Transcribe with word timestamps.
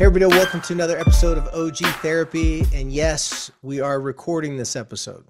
Hey, 0.00 0.06
everybody, 0.06 0.34
welcome 0.34 0.62
to 0.62 0.72
another 0.72 0.98
episode 0.98 1.36
of 1.36 1.46
OG 1.48 1.76
Therapy. 2.00 2.64
And 2.74 2.90
yes, 2.90 3.50
we 3.60 3.82
are 3.82 4.00
recording 4.00 4.56
this 4.56 4.74
episode. 4.74 5.26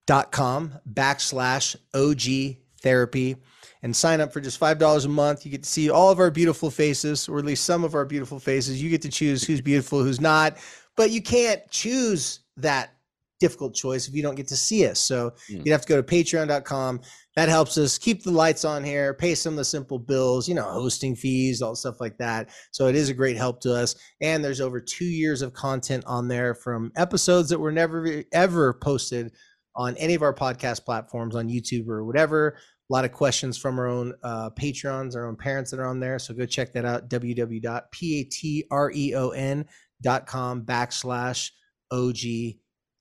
dot 0.05 0.33
com 0.33 0.73
backslash 0.91 1.77
OG 1.93 2.57
therapy 2.81 3.38
and 3.83 3.95
sign 3.95 4.21
up 4.21 4.33
for 4.33 4.41
just 4.41 4.59
$5 4.59 5.05
a 5.05 5.09
month. 5.09 5.45
You 5.45 5.51
get 5.51 5.63
to 5.63 5.69
see 5.69 5.89
all 5.89 6.09
of 6.09 6.19
our 6.19 6.31
beautiful 6.31 6.71
faces, 6.71 7.27
or 7.29 7.37
at 7.39 7.45
least 7.45 7.65
some 7.65 7.83
of 7.83 7.93
our 7.95 8.05
beautiful 8.05 8.39
faces. 8.39 8.81
You 8.81 8.89
get 8.89 9.01
to 9.03 9.09
choose 9.09 9.43
who's 9.43 9.61
beautiful, 9.61 10.01
who's 10.03 10.21
not, 10.21 10.57
but 10.95 11.11
you 11.11 11.21
can't 11.21 11.61
choose 11.69 12.39
that 12.57 12.91
difficult 13.39 13.75
choice 13.75 14.07
if 14.07 14.15
you 14.15 14.21
don't 14.23 14.35
get 14.35 14.47
to 14.47 14.55
see 14.55 14.87
us. 14.87 14.99
So 14.99 15.31
Mm. 15.49 15.65
you'd 15.65 15.71
have 15.73 15.81
to 15.81 15.87
go 15.87 16.01
to 16.01 16.03
patreon.com 16.03 17.01
that 17.35 17.49
helps 17.49 17.77
us 17.77 17.97
keep 17.97 18.23
the 18.23 18.31
lights 18.31 18.63
on 18.63 18.83
here, 18.83 19.13
pay 19.13 19.35
some 19.35 19.53
of 19.53 19.57
the 19.57 19.65
simple 19.65 19.99
bills, 19.99 20.47
you 20.47 20.53
know, 20.55 20.63
hosting 20.63 21.15
fees, 21.15 21.61
all 21.61 21.75
stuff 21.75 21.99
like 21.99 22.17
that. 22.19 22.49
So 22.71 22.87
it 22.87 22.95
is 22.95 23.09
a 23.09 23.13
great 23.13 23.35
help 23.35 23.59
to 23.61 23.73
us. 23.73 23.95
And 24.21 24.45
there's 24.45 24.61
over 24.61 24.79
two 24.79 25.05
years 25.05 25.41
of 25.41 25.51
content 25.51 26.05
on 26.05 26.27
there 26.29 26.53
from 26.53 26.91
episodes 26.95 27.49
that 27.49 27.59
were 27.59 27.71
never 27.71 28.23
ever 28.31 28.73
posted 28.75 29.33
on 29.75 29.97
any 29.97 30.13
of 30.13 30.21
our 30.21 30.33
podcast 30.33 30.85
platforms 30.85 31.35
on 31.35 31.49
YouTube 31.49 31.87
or 31.89 32.05
whatever. 32.05 32.55
A 32.89 32.93
lot 32.93 33.05
of 33.05 33.11
questions 33.13 33.57
from 33.57 33.79
our 33.79 33.87
own 33.87 34.13
uh, 34.23 34.49
patrons, 34.51 35.15
our 35.15 35.25
own 35.27 35.35
parents 35.37 35.71
that 35.71 35.79
are 35.79 35.87
on 35.87 35.99
there. 35.99 36.19
So 36.19 36.33
go 36.33 36.45
check 36.45 36.73
that 36.73 36.83
out. 36.85 37.09
www.patreon.com 39.33 40.61
backslash 40.63 41.51
OG 41.91 42.17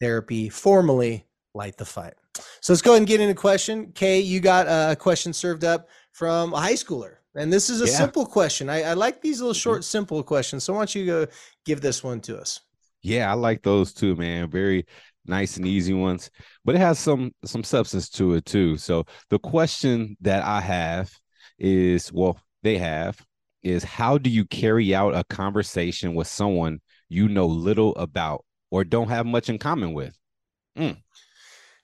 therapy, 0.00 0.48
formerly 0.48 1.26
light 1.54 1.76
the 1.76 1.84
fight. 1.84 2.14
So 2.60 2.72
let's 2.72 2.82
go 2.82 2.92
ahead 2.92 3.00
and 3.00 3.06
get 3.08 3.20
into 3.20 3.34
question. 3.34 3.92
Kay, 3.92 4.20
you 4.20 4.40
got 4.40 4.66
a 4.68 4.96
question 4.96 5.32
served 5.32 5.64
up 5.64 5.88
from 6.12 6.54
a 6.54 6.60
high 6.60 6.74
schooler. 6.74 7.16
And 7.34 7.52
this 7.52 7.70
is 7.70 7.80
a 7.82 7.86
Yeah. 7.86 7.96
simple 7.96 8.26
question. 8.26 8.68
I, 8.68 8.82
I 8.82 8.92
like 8.94 9.20
these 9.22 9.40
little 9.40 9.54
Mhm. 9.54 9.60
short, 9.62 9.84
simple 9.84 10.22
questions. 10.22 10.64
So 10.64 10.74
why 10.74 10.80
don't 10.80 10.94
you 10.94 11.06
go 11.06 11.26
give 11.64 11.80
this 11.80 12.02
one 12.04 12.20
to 12.22 12.38
us? 12.38 12.60
Yeah, 13.02 13.30
I 13.30 13.34
like 13.34 13.62
those 13.62 13.92
too, 13.92 14.14
man. 14.16 14.50
Very 14.50 14.86
nice 15.26 15.56
and 15.56 15.66
easy 15.66 15.92
ones, 15.94 16.30
but 16.64 16.74
it 16.74 16.78
has 16.78 16.98
some 16.98 17.32
some 17.44 17.64
substance 17.64 18.08
to 18.10 18.34
it 18.34 18.44
too. 18.46 18.76
So 18.76 19.04
the 19.30 19.38
question 19.38 20.16
that 20.20 20.44
I 20.44 20.60
have 20.60 21.10
is, 21.58 22.12
well, 22.12 22.40
they 22.62 22.78
have 22.78 23.20
is 23.62 23.84
how 23.84 24.18
do 24.18 24.28
you 24.30 24.44
carry 24.46 24.94
out 24.94 25.14
a 25.14 25.24
conversation 25.24 26.14
with 26.14 26.26
someone 26.26 26.80
you 27.08 27.28
know 27.28 27.46
little 27.46 27.94
about 27.96 28.44
or 28.70 28.84
don't 28.84 29.08
have 29.08 29.26
much 29.26 29.48
in 29.48 29.58
common 29.58 29.92
with? 29.94 30.16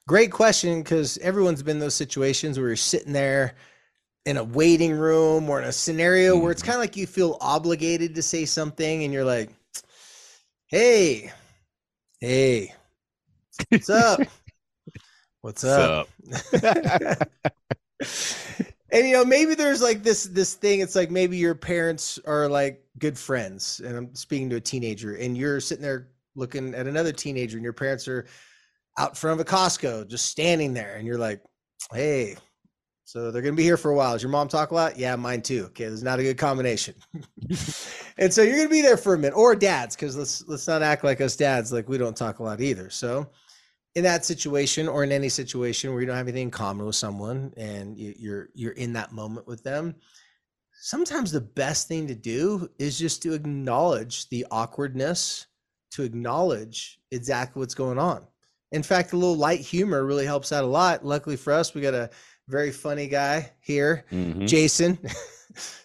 Great 0.07 0.33
question 0.33 0.83
because 0.83 1.19
everyone's 1.19 1.63
been 1.63 1.77
in 1.77 1.81
those 1.81 1.95
situations 1.95 2.59
where 2.59 2.69
you're 2.69 2.77
sitting 2.77 3.13
there 3.13 3.55
in 4.27 4.37
a 4.37 4.45
waiting 4.45 4.93
room 4.93 5.51
or 5.51 5.61
in 5.63 5.69
a 5.69 5.73
scenario 5.73 6.37
where 6.39 6.53
it's 6.53 6.63
Mhm. 6.63 6.65
kind 6.65 6.77
of 6.77 6.81
like 6.81 6.97
you 6.97 7.07
feel 7.07 7.39
obligated 7.41 8.15
to 8.15 8.23
say 8.23 8.45
something 8.45 9.05
and 9.05 9.13
you're 9.13 9.25
like, 9.25 9.51
hey, 10.67 11.33
hey, 12.21 12.75
what's 13.69 13.91
up? 13.91 14.21
What's 15.41 15.65
up? 15.65 16.09
and 18.93 19.07
you 19.07 19.13
know 19.13 19.25
maybe 19.25 19.55
there's 19.55 19.83
like 19.83 20.03
this 20.03 20.25
this 20.25 20.55
thing 20.55 20.81
it's 20.81 20.95
like 20.95 21.11
maybe 21.11 21.37
your 21.37 21.55
parents 21.55 22.19
are 22.27 22.49
like 22.49 22.85
good 22.99 23.19
friends 23.19 23.81
and 23.85 23.97
i'm 23.97 24.15
speaking 24.15 24.49
to 24.49 24.57
a 24.57 24.61
teenager 24.61 25.17
and 25.17 25.37
you're 25.37 25.61
sitting 25.61 25.83
there 25.83 26.09
looking 26.37 26.75
at 26.75 26.87
another 26.87 27.13
teenager 27.13 27.57
and 27.57 27.65
your 27.65 27.73
parents 27.73 28.07
are 28.07 28.25
out 28.99 29.17
front 29.17 29.41
of 29.41 29.47
a 29.47 29.51
costco 29.51 30.09
just 30.09 30.27
standing 30.27 30.73
there 30.73 30.95
and 30.97 31.07
you're 31.07 31.19
like 31.19 31.43
hey 31.93 32.37
so 33.05 33.31
they're 33.31 33.41
going 33.41 33.55
to 33.55 33.57
be 33.57 33.63
here 33.63 33.79
for 33.79 33.91
a 33.91 33.95
while. 33.95 34.13
Does 34.13 34.23
your 34.23 34.31
mom 34.31 34.49
talk 34.49 34.71
a 34.71 34.75
lot? 34.75 34.99
Yeah 34.99 35.17
mine 35.17 35.41
too. 35.41 35.65
Okay 35.69 35.85
there's 35.85 36.03
not 36.03 36.19
a 36.19 36.23
good 36.23 36.37
combination. 36.37 36.95
And 38.19 38.35
so 38.35 38.43
you're 38.43 38.57
going 38.57 38.69
to 38.69 38.73
be 38.73 38.83
there 38.83 38.97
for 38.97 39.15
a 39.15 39.19
minute 39.19 39.37
or 39.37 39.55
dads 39.55 39.95
because 39.95 40.17
let's 40.17 40.45
let's 40.49 40.67
not 40.67 40.83
act 40.83 41.05
like 41.05 41.21
us 41.21 41.37
dads 41.37 41.73
like 41.73 41.89
we 41.89 41.99
don't 41.99 42.17
talk 42.17 42.41
a 42.41 42.43
lot 42.43 42.61
either 42.61 42.91
so 42.91 43.29
in 43.99 44.05
that 44.05 44.25
situation 44.25 44.87
or 44.87 45.03
in 45.03 45.11
any 45.11 45.29
situation 45.29 45.91
where 45.91 46.01
you 46.01 46.07
don't 46.07 46.17
have 46.17 46.29
anything 46.29 46.45
in 46.45 46.51
common 46.53 46.87
with 46.87 46.95
someone 46.95 47.53
and 47.57 47.99
you- 47.99 48.15
you're 48.17 48.49
you're 48.55 48.73
in 48.85 48.93
that 48.93 49.11
moment 49.13 49.45
with 49.49 49.63
them 49.65 49.95
sometimes 50.81 51.33
the 51.33 51.41
best 51.41 51.89
thing 51.89 52.07
to 52.07 52.15
do 52.15 52.69
is 52.79 52.97
just 52.99 53.21
to 53.23 53.33
acknowledge 53.35 54.29
the 54.29 54.47
awkwardness 54.53 55.47
to 55.91 56.05
acknowledge 56.05 57.01
exactly 57.11 57.59
what's 57.59 57.75
going 57.75 57.99
on. 57.99 58.25
In 58.71 58.83
fact 58.85 59.13
a 59.13 59.17
little 59.17 59.37
light 59.37 59.61
humor 59.61 60.05
really 60.05 60.27
helps 60.27 60.53
out 60.53 60.63
a 60.63 60.67
lot. 60.67 61.05
Luckily 61.05 61.37
for 61.37 61.53
us 61.53 61.75
we 61.75 61.81
got 61.81 61.95
a 61.95 62.11
very 62.47 62.71
funny 62.71 63.09
guy 63.09 63.51
here 63.61 64.05
Mhm. 64.13 64.47
jason. 64.47 64.99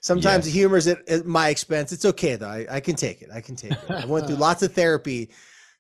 Sometimes 0.02 0.46
Yes. 0.46 0.54
the 0.54 0.60
humor 0.60 0.78
is 0.78 0.88
at, 0.88 1.08
at 1.10 1.26
my 1.26 1.50
expense. 1.50 1.92
It's 1.92 2.06
okay 2.06 2.36
though. 2.36 2.48
I, 2.50 2.68
I 2.70 2.80
can 2.80 2.96
take 2.96 3.24
it. 3.24 3.30
I 3.34 3.42
can 3.42 3.56
take 3.56 3.72
it. 3.72 3.90
I 3.90 4.06
went 4.06 4.28
through 4.28 4.36
lots 4.50 4.62
of 4.62 4.74
therapy 4.74 5.32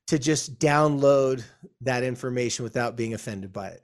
to 0.08 0.18
just 0.18 0.58
download 0.60 1.44
that 1.84 2.04
information 2.04 2.64
without 2.64 2.96
being 2.96 3.14
offended 3.14 3.52
by 3.54 3.68
it. 3.70 3.84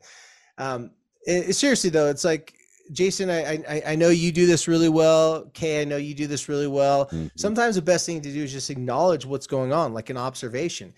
Um 0.57 0.91
it- 1.25 1.53
seriously 1.55 1.89
though 1.89 2.07
it's 2.09 2.23
like 2.23 2.53
jason 2.91 3.29
I, 3.29 3.61
I 3.69 3.83
i 3.89 3.95
know 3.95 4.09
you 4.09 4.31
do 4.31 4.45
this 4.47 4.67
really 4.67 4.89
well. 4.89 5.45
Kay 5.53 5.81
i 5.81 5.85
know 5.85 5.97
you 5.97 6.15
do 6.15 6.27
this 6.27 6.49
really 6.49 6.67
well. 6.67 7.05
Mhm. 7.07 7.29
sometimes 7.35 7.75
the 7.75 7.81
best 7.81 8.05
thing 8.05 8.21
to 8.21 8.31
do 8.33 8.43
is 8.43 8.51
just 8.51 8.69
acknowledge 8.69 9.25
what's 9.25 9.47
going 9.47 9.71
on 9.73 9.93
like 9.93 10.09
an 10.09 10.17
observation. 10.17 10.93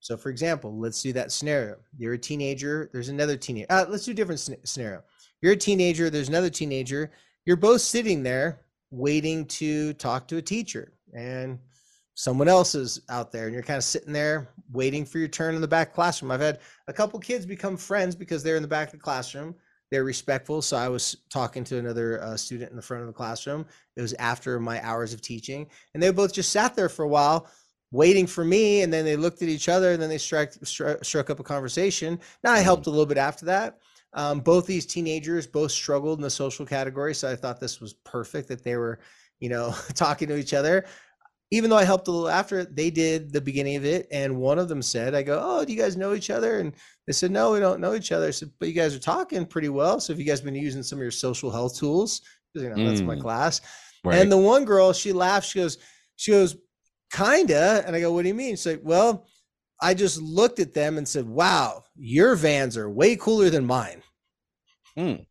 So 0.00 0.16
for 0.16 0.28
example 0.30 0.78
let's 0.78 1.02
do 1.02 1.12
that 1.14 1.32
scenario. 1.32 1.76
You're 1.98 2.14
a 2.14 2.18
teenager 2.18 2.90
there's 2.92 3.08
another 3.08 3.36
teenager 3.36 3.66
uh, 3.70 3.86
let's 3.88 4.04
do 4.04 4.12
a 4.12 4.14
different 4.14 4.40
scen- 4.40 4.64
scenario. 4.64 5.02
You're 5.42 5.52
a 5.52 5.56
teenager 5.56 6.08
there's 6.10 6.28
another 6.28 6.50
teenager. 6.50 7.10
You're 7.46 7.56
both 7.56 7.80
sitting 7.80 8.22
there 8.22 8.60
waiting 8.90 9.44
to 9.46 9.92
talk 9.94 10.28
to 10.28 10.36
a 10.36 10.42
teacher 10.42 10.92
and 11.14 11.58
someone 12.14 12.48
else 12.48 12.74
is 12.74 13.00
out 13.08 13.32
there 13.32 13.46
and 13.46 13.52
you're 13.52 13.62
kind 13.62 13.76
of 13.76 13.84
sitting 13.84 14.12
there 14.12 14.48
waiting 14.72 15.04
for 15.04 15.18
your 15.18 15.28
turn 15.28 15.54
in 15.54 15.60
the 15.60 15.68
back 15.68 15.92
classroom. 15.92 16.30
I've 16.30 16.40
had 16.40 16.60
a 16.88 16.92
couple 16.92 17.18
kids 17.18 17.44
become 17.44 17.76
friends 17.76 18.14
because 18.14 18.42
they're 18.42 18.56
in 18.56 18.62
the 18.62 18.68
back 18.68 18.88
of 18.88 18.92
the 18.92 18.98
classroom. 18.98 19.54
They're 19.90 20.04
respectful 20.04 20.62
so 20.62 20.76
i 20.76 20.88
was 20.88 21.18
talking 21.30 21.62
to 21.64 21.78
another 21.78 22.20
uh, 22.22 22.36
student 22.36 22.70
in 22.70 22.76
the 22.76 22.82
front 22.82 23.02
of 23.02 23.06
the 23.06 23.12
classroom. 23.12 23.66
It 23.96 24.02
was 24.02 24.14
after 24.14 24.58
my 24.58 24.84
hours 24.84 25.12
of 25.12 25.20
teaching 25.20 25.68
and 25.92 26.02
they 26.02 26.10
both 26.10 26.32
just 26.32 26.50
sat 26.50 26.74
there 26.74 26.88
for 26.88 27.04
a 27.04 27.08
while 27.08 27.48
waiting 27.90 28.26
for 28.26 28.44
me 28.44 28.82
and 28.82 28.92
then 28.92 29.04
they 29.04 29.16
looked 29.16 29.42
at 29.42 29.48
each 29.48 29.68
other 29.68 29.92
and 29.92 30.02
then 30.02 30.08
they 30.08 30.18
struck 30.18 30.52
struck, 30.62 31.04
struck 31.04 31.30
up 31.30 31.40
a 31.40 31.44
conversation. 31.44 32.18
Now 32.42 32.52
i 32.52 32.60
helped 32.60 32.86
a 32.86 32.90
little 32.90 33.06
bit 33.06 33.18
after 33.18 33.44
that. 33.46 33.78
Um, 34.14 34.40
both 34.40 34.66
these 34.66 34.86
teenagers 34.86 35.46
both 35.46 35.72
struggled 35.72 36.18
in 36.18 36.22
the 36.22 36.30
social 36.30 36.64
category 36.64 37.14
so 37.14 37.28
i 37.30 37.34
thought 37.34 37.58
this 37.58 37.80
was 37.80 37.94
perfect 38.04 38.48
that 38.48 38.62
they 38.62 38.76
were 38.76 39.00
you 39.40 39.48
know 39.48 39.74
talking 39.94 40.28
to 40.28 40.36
each 40.36 40.54
other 40.54 40.86
even 41.54 41.70
though 41.70 41.76
i 41.76 41.84
helped 41.84 42.08
a 42.08 42.10
little 42.10 42.28
after 42.28 42.58
it 42.60 42.74
they 42.76 42.90
did 42.90 43.32
the 43.32 43.40
beginning 43.40 43.76
of 43.76 43.84
it 43.84 44.06
and 44.10 44.34
one 44.36 44.58
of 44.58 44.68
them 44.68 44.82
said 44.82 45.14
i 45.14 45.22
go 45.22 45.40
oh 45.42 45.64
do 45.64 45.72
you 45.72 45.78
guys 45.78 45.96
know 45.96 46.14
each 46.14 46.30
other 46.30 46.58
and 46.60 46.72
they 47.06 47.12
said 47.12 47.30
no 47.30 47.52
we 47.52 47.60
don't 47.60 47.80
know 47.80 47.94
each 47.94 48.12
other 48.12 48.26
i 48.26 48.30
said 48.30 48.50
but 48.58 48.68
you 48.68 48.74
guys 48.74 48.94
are 48.94 49.00
talking 49.00 49.44
pretty 49.46 49.68
well 49.68 49.98
so 50.00 50.12
have 50.12 50.20
you 50.20 50.26
guys 50.26 50.40
been 50.40 50.54
using 50.54 50.82
some 50.82 50.98
of 50.98 51.02
your 51.02 51.10
social 51.10 51.50
health 51.50 51.76
tools 51.78 52.20
you 52.54 52.68
know 52.68 52.84
that's 52.86 53.00
my 53.00 53.16
Mm. 53.16 53.20
class 53.22 53.60
Right. 54.04 54.18
and 54.20 54.30
the 54.30 54.36
one 54.36 54.66
girl, 54.66 54.92
she 54.92 55.14
laughed. 55.14 55.48
She 55.48 55.60
goes, 55.60 55.78
she 56.16 56.30
goes, 56.32 56.56
kinda. 57.10 57.82
And 57.86 57.96
I 57.96 58.00
go, 58.00 58.12
what 58.12 58.20
do 58.20 58.28
you 58.28 58.34
mean? 58.34 58.50
She's 58.54 58.66
like, 58.66 58.82
well, 58.82 59.26
I 59.80 59.94
just 59.94 60.20
looked 60.20 60.58
at 60.60 60.74
them 60.74 60.98
and 60.98 61.08
said, 61.08 61.26
wow, 61.26 61.84
your 61.96 62.36
vans 62.36 62.76
are 62.76 62.90
way 62.90 63.16
cooler 63.16 63.48
than 63.48 63.64
mine. 63.64 64.02
Mm. 64.98 65.24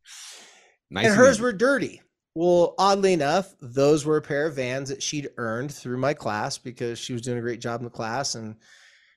Nice 0.89 1.05
and 1.05 1.15
hers 1.15 1.39
were 1.39 1.53
dirty. 1.53 2.01
Well, 2.35 2.74
oddly 2.80 3.13
enough, 3.13 3.53
those 3.62 4.06
were 4.06 4.18
a 4.18 4.21
pair 4.21 4.47
of 4.47 4.56
vans 4.56 4.89
that 4.89 5.03
she'd 5.03 5.30
earned 5.38 5.71
through 5.71 5.97
my 5.97 6.13
class 6.13 6.57
because 6.57 6.97
she 6.97 7.13
was 7.13 7.21
doing 7.21 7.38
a 7.38 7.41
great 7.41 7.62
job 7.62 7.80
in 7.80 7.83
the 7.83 7.91
class. 7.91 8.33
And, 8.33 8.56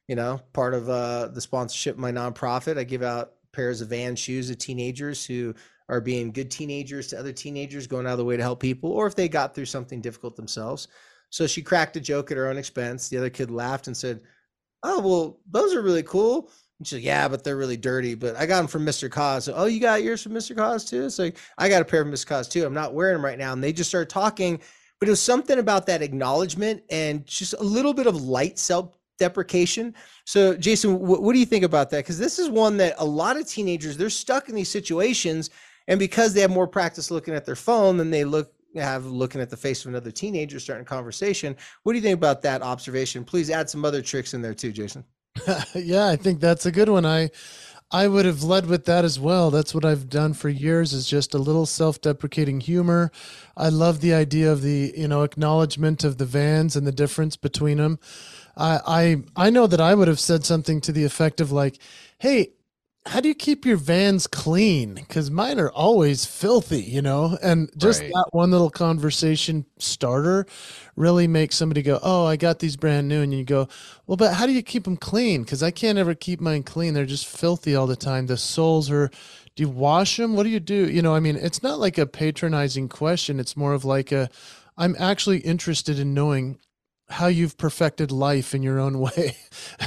you 0.07 0.17
know, 0.17 0.41
part 0.53 0.75
of 0.75 0.89
uh, 0.91 1.29
the 1.29 1.41
sponsorship 1.41 1.95
of 1.95 2.01
my 2.01 2.13
nonprofit, 2.13 2.77
I 2.77 2.85
give 2.85 3.03
out 3.03 3.33
pairs 3.53 3.81
of 3.81 3.89
van 3.89 4.17
shoes 4.17 4.49
to 4.49 4.55
teenagers 4.55 5.25
who 5.25 5.55
are 5.89 6.01
being 6.01 6.31
good 6.31 6.51
teenagers 6.51 7.07
to 7.09 7.19
other 7.19 7.33
teenagers, 7.33 7.87
going 7.87 8.07
out 8.07 8.13
of 8.13 8.19
the 8.19 8.25
way 8.25 8.37
to 8.37 8.43
help 8.43 8.61
people, 8.61 8.93
or 8.93 9.07
if 9.07 9.15
they 9.15 9.29
got 9.29 9.55
through 9.55 9.65
something 9.65 10.03
difficult 10.03 10.37
themselves. 10.37 10.89
So 11.31 11.47
she 11.47 11.63
cracked 11.63 11.97
a 11.97 12.01
joke 12.01 12.31
at 12.31 12.37
her 12.37 12.49
own 12.49 12.59
expense. 12.59 13.09
The 13.09 13.17
other 13.17 13.31
kid 13.31 13.51
laughed 13.51 13.87
and 13.87 13.97
said, 13.97 14.21
Oh, 14.83 15.01
well, 15.01 15.41
those 15.51 15.75
are 15.75 15.83
really 15.83 16.03
cool. 16.03 16.51
And 16.79 16.87
she's 16.87 16.99
like, 16.99 17.05
Yeah, 17.05 17.29
but 17.29 17.45
they're 17.45 17.57
really 17.57 17.77
dirty. 17.77 18.15
But 18.15 18.37
I 18.37 18.47
got 18.47 18.59
them 18.59 18.67
from 18.67 18.85
Mr. 18.85 19.09
Koz. 19.09 19.43
So, 19.43 19.55
oh, 19.57 19.67
you 19.67 19.81
got 19.81 20.03
yours 20.03 20.23
from 20.23 20.33
Mr. 20.33 20.55
Koz 20.55 20.89
too? 20.89 21.11
So 21.11 21.31
I 21.59 21.69
got 21.69 21.83
a 21.83 21.85
pair 21.85 22.03
from 22.05 22.13
Mr. 22.13 22.27
Koz 22.27 22.51
too. 22.51 22.65
I'm 22.65 22.75
not 22.75 22.95
wearing 22.95 23.15
them 23.15 23.25
right 23.25 23.39
now. 23.39 23.53
And 23.53 23.63
they 23.63 23.73
just 23.73 23.91
started 23.91 24.11
talking. 24.11 24.61
But 24.99 25.09
it 25.09 25.11
was 25.11 25.21
something 25.21 25.59
about 25.59 25.87
that 25.87 26.01
acknowledgement 26.01 26.83
and 26.91 27.27
just 27.27 27.55
a 27.55 27.63
little 27.63 27.93
bit 27.93 28.07
of 28.07 28.17
light 28.17 28.59
self 28.59 28.97
deprecation. 29.19 29.95
So, 30.25 30.57
Jason, 30.57 30.97
wh- 30.97 31.23
what 31.23 31.33
do 31.33 31.39
you 31.39 31.47
think 31.47 31.65
about 31.65 31.91
that? 31.91 31.99
Because 31.99 32.19
this 32.19 32.39
is 32.39 32.49
one 32.49 32.77
that 32.79 32.95
a 32.99 33.05
lot 33.05 33.37
of 33.37 33.47
teenagers, 33.47 33.97
they're 33.97 34.11
stuck 34.11 34.49
in 34.49 34.55
these 34.55 34.71
situations. 34.71 35.51
And 35.89 35.99
because 36.01 36.35
they 36.35 36.41
have 36.41 36.51
more 36.51 36.67
practice 36.67 37.11
looking 37.11 37.35
at 37.35 37.45
their 37.45 37.57
phone 37.57 37.97
than 37.97 38.11
they 38.11 38.25
look 38.25 38.53
have 38.75 39.07
looking 39.07 39.41
at 39.41 39.49
the 39.49 39.57
face 39.57 39.85
of 39.85 39.89
another 39.89 40.11
teenager 40.11 40.61
starting 40.61 40.83
a 40.83 40.87
conversation. 40.87 41.57
What 41.83 41.93
do 41.93 41.99
you 41.99 42.03
think 42.03 42.17
about 42.17 42.43
that 42.43 42.63
observation? 42.63 43.25
Please 43.25 43.51
add 43.51 43.71
some 43.71 43.85
other 43.85 44.03
tricks 44.03 44.35
in 44.35 44.43
there 44.43 44.55
too, 44.55 44.73
Jason. 44.73 45.05
yeah, 45.75 46.09
I 46.09 46.17
think 46.17 46.41
that's 46.41 46.67
a 46.67 46.73
good 46.73 46.89
one. 46.89 47.07
I 47.07 47.31
I 47.91 48.09
would 48.09 48.25
have 48.25 48.43
led 48.43 48.67
with 48.67 48.85
that 48.87 49.05
as 49.05 49.19
well. 49.21 49.51
That's 49.51 49.73
what 49.75 49.85
I've 49.85 50.09
done 50.09 50.35
for 50.35 50.49
years 50.49 50.93
is 50.93 51.07
just 51.07 51.35
a 51.35 51.39
little 51.39 51.67
self-deprecating 51.67 52.61
humor. 52.61 53.13
I 53.57 53.69
love 53.69 54.01
the 54.01 54.13
idea 54.13 54.51
of 54.51 54.63
the, 54.63 54.93
you 54.97 55.07
know, 55.07 55.23
acknowledgement 55.23 56.03
of 56.03 56.19
the 56.19 56.25
vans 56.25 56.75
and 56.75 56.85
the 56.85 56.91
difference 56.93 57.37
between 57.37 57.79
them. 57.79 58.01
I 58.57 58.81
I 59.37 59.47
I 59.47 59.51
know 59.51 59.67
that 59.69 59.81
I 59.81 59.95
would 59.95 60.09
have 60.09 60.21
said 60.21 60.45
something 60.45 60.81
to 60.83 60.93
the 60.93 61.05
effect 61.05 61.41
of 61.41 61.53
like, 61.53 61.79
"Hey, 62.19 62.53
how 63.07 63.21
do 63.21 63.29
you 63.29 63.35
keep 63.35 63.65
your 63.65 63.77
vans 63.77 64.27
clean? 64.27 64.95
Because 64.95 65.31
mine 65.31 65.61
are 65.61 65.71
always 65.71 66.27
filthy, 66.27 66.83
you 66.83 67.01
know? 67.01 67.39
And 67.43 67.71
just 67.77 68.03
Right. 68.03 68.11
that 68.13 68.27
one 68.33 68.51
little 68.51 68.71
conversation 68.71 69.65
starter 69.79 70.45
really 70.97 71.29
makes 71.29 71.55
somebody 71.57 71.83
go, 71.83 72.01
Oh, 72.03 72.27
I 72.27 72.37
got 72.37 72.59
these 72.59 72.77
brand 72.77 73.07
new. 73.09 73.23
And 73.23 73.33
you 73.33 73.45
go, 73.45 73.69
Well, 74.07 74.17
but 74.17 74.35
how 74.35 74.47
do 74.47 74.53
you 74.53 74.63
keep 74.63 74.85
them 74.85 74.97
clean? 74.97 75.45
Because 75.45 75.63
I 75.63 75.71
can't 75.71 75.99
ever 75.99 76.15
keep 76.15 76.41
mine 76.41 76.65
clean. 76.65 76.95
They're 76.95 77.05
just 77.07 77.27
filthy 77.27 77.77
all 77.77 77.87
the 77.87 77.97
time. 77.97 78.27
The 78.27 78.37
soles 78.37 78.91
are, 78.91 79.09
do 79.55 79.63
you 79.63 79.69
wash 79.69 80.17
them? 80.17 80.35
What 80.35 80.43
do 80.43 80.49
you 80.51 80.61
do? 80.61 80.89
You 80.91 81.01
know, 81.03 81.15
I 81.15 81.21
mean, 81.21 81.37
it's 81.37 81.63
not 81.63 81.79
like 81.79 81.99
a 81.99 82.07
patronizing 82.07 82.89
question. 82.89 83.39
It's 83.39 83.57
more 83.57 83.73
of 83.73 83.85
like 83.85 84.11
a, 84.11 84.29
I'm 84.77 84.97
actually 84.99 85.39
interested 85.39 85.99
in 85.99 86.13
knowing 86.13 86.59
how 87.09 87.29
you've 87.29 87.57
perfected 87.57 88.11
life 88.11 88.55
in 88.55 88.63
your 88.65 88.81
own 88.81 88.99
way. 89.01 89.37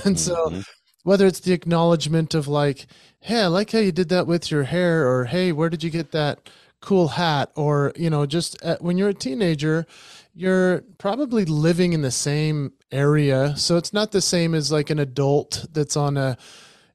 and 0.05 0.17
so, 0.17 0.51
Mhm. 0.51 0.63
Whether 1.03 1.25
it's 1.25 1.39
the 1.39 1.53
acknowledgement 1.53 2.33
of 2.33 2.47
like, 2.47 2.87
hey, 3.21 3.41
I 3.41 3.47
like 3.47 3.71
how 3.71 3.79
you 3.79 3.91
did 3.91 4.09
that 4.09 4.27
with 4.27 4.51
your 4.51 4.63
hair, 4.63 5.07
or 5.07 5.25
hey, 5.25 5.51
where 5.51 5.69
did 5.69 5.83
you 5.83 5.89
get 5.89 6.11
that 6.11 6.49
cool 6.81 7.09
hat? 7.09 7.51
Or, 7.55 7.93
you 7.95 8.09
know, 8.09 8.25
just 8.25 8.63
uh 8.63 8.77
when 8.79 8.97
you're 8.97 9.09
a 9.09 9.13
teenager, 9.13 9.85
you're 10.33 10.83
probably 10.97 11.45
living 11.45 11.93
in 11.93 12.01
the 12.01 12.11
same 12.11 12.73
area. 12.91 13.55
So 13.57 13.77
it's 13.77 13.93
not 13.93 14.11
the 14.11 14.21
same 14.21 14.53
as 14.55 14.71
like 14.71 14.89
an 14.89 14.99
adult 14.99 15.65
that's 15.73 15.97
on 15.97 16.17
a, 16.17 16.37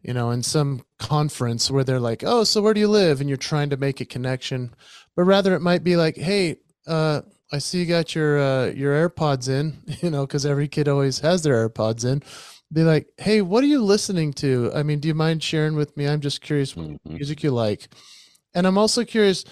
you 0.03 0.15
know, 0.15 0.31
in 0.31 0.43
some 0.43 0.83
conference 0.99 1.71
where 1.71 1.85
they're 1.85 2.01
like, 2.01 2.23
oh, 2.25 2.45
so 2.45 2.63
where 2.63 2.75
do 2.75 2.81
you 2.81 2.89
live? 2.89 3.21
And 3.21 3.29
you're 3.29 3.37
trying 3.37 3.71
to 3.71 3.77
make 3.77 4.01
a 4.01 4.05
connection. 4.07 4.75
But 5.17 5.25
rather 5.25 5.55
it 5.55 5.61
might 5.61 5.85
be 5.85 5.97
like, 5.97 6.17
hey, 6.17 6.57
uh, 6.87 7.23
I 7.53 7.59
see 7.59 7.81
you 7.81 7.87
got 7.87 8.15
your 8.15 8.39
uh, 8.39 8.67
your 8.67 9.09
AirPods 9.09 9.49
in, 9.49 9.83
you 10.03 10.11
know, 10.11 10.27
because 10.27 10.47
every 10.47 10.69
kid 10.69 10.89
always 10.89 11.21
has 11.21 11.43
their 11.43 11.69
AirPods 11.69 12.05
in 12.05 12.23
be 12.73 12.83
like, 12.83 13.07
hey, 13.19 13.41
what 13.43 13.63
are 13.65 13.69
you 13.69 13.83
listening 13.83 14.33
to? 14.35 14.71
I 14.75 14.83
mean, 14.83 15.01
do 15.01 15.09
you 15.09 15.15
mind 15.15 15.43
sharing 15.43 15.75
with 15.77 15.97
me? 15.97 16.07
I'm 16.09 16.21
just 16.21 16.41
curious 16.41 16.75
what 16.77 16.87
Mhm. 16.87 16.99
music 17.07 17.43
you 17.43 17.51
like. 17.51 17.89
And 18.55 18.67
I'm 18.67 18.79
also 18.79 19.05
curious, 19.05 19.45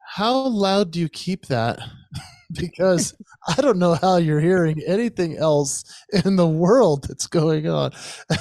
how 0.00 0.36
loud 0.48 0.90
do 0.90 1.00
you 1.00 1.08
keep 1.08 1.46
that? 1.46 1.78
because 2.52 3.14
I 3.46 3.60
don't 3.60 3.78
know 3.78 3.94
how 3.94 4.16
you're 4.16 4.40
hearing 4.40 4.82
anything 4.86 5.36
else 5.36 5.84
in 6.24 6.36
the 6.36 6.48
world 6.48 7.06
that's 7.08 7.26
going 7.26 7.68
on. 7.68 7.92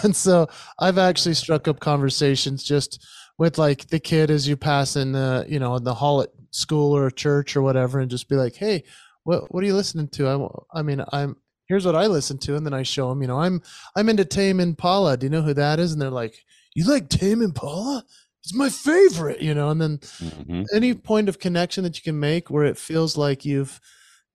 And 0.04 0.16
so 0.16 0.48
I've 0.80 0.98
actually 0.98 1.36
struck 1.36 1.68
up 1.68 1.80
conversations 1.80 2.64
just 2.64 3.06
with 3.38 3.58
like 3.58 3.88
the 3.90 4.00
kid 4.00 4.32
as 4.32 4.48
you 4.48 4.58
pass 4.58 4.96
in 4.96 5.12
the, 5.12 5.46
you 5.48 5.60
know, 5.60 5.76
in 5.76 5.84
the 5.84 5.94
hall 5.94 6.22
at 6.22 6.30
school 6.52 6.96
or 6.96 7.10
church 7.12 7.56
or 7.56 7.62
whatever, 7.62 8.00
and 8.00 8.10
just 8.12 8.30
be 8.30 8.36
like, 8.36 8.56
hey, 8.56 8.84
what 9.24 9.54
what 9.54 9.64
are 9.64 9.68
you 9.68 9.76
listening 9.76 10.08
to? 10.10 10.28
I, 10.74 10.80
I 10.80 10.82
mean, 10.82 11.04
I'm 11.12 11.36
here's 11.70 11.86
what 11.86 11.96
I 11.96 12.08
listen 12.08 12.38
to, 12.40 12.56
and 12.56 12.66
then 12.66 12.74
I 12.74 12.84
show 12.84 13.10
them. 13.10 13.22
You 13.22 13.28
know, 13.30 13.40
I'm 13.40 13.62
I'm 13.96 14.10
into 14.10 14.26
Tame 14.26 14.60
Impala. 14.60 15.16
Do 15.16 15.28
you 15.28 15.30
know 15.30 15.44
who 15.44 15.54
that 15.54 15.80
is? 15.80 15.94
And 15.94 16.02
they're 16.02 16.10
like, 16.10 16.44
you 16.76 16.86
like 16.86 17.08
Tame 17.08 17.42
Impala? 17.42 18.04
It's 18.44 18.54
my 18.54 18.70
favorite. 18.70 19.42
You 19.42 19.54
know, 19.54 19.70
and 19.70 19.80
then 19.82 19.98
Mhm. 20.00 20.66
any 20.74 20.94
point 20.94 21.30
of 21.30 21.40
connection 21.40 21.84
that 21.86 21.96
you 21.96 22.04
can 22.04 22.20
make 22.20 22.50
where 22.50 22.66
it 22.66 22.78
feels 22.78 23.16
like 23.16 23.46
you've 23.46 23.80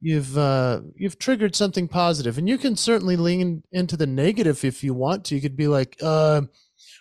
you've 0.01 0.37
uh 0.37 0.81
you've 0.97 1.19
triggered 1.19 1.57
something 1.57 1.89
positive 1.89 2.37
and 2.37 2.47
you 2.49 2.59
can 2.59 2.77
certainly 2.77 3.17
lean 3.17 3.63
into 3.73 3.97
the 3.97 4.07
negative 4.07 4.63
if 4.65 4.85
you 4.85 4.93
want 4.93 5.25
to 5.25 5.35
you 5.35 5.41
could 5.41 5.57
be 5.57 5.69
like 5.69 5.97
uh 6.03 6.43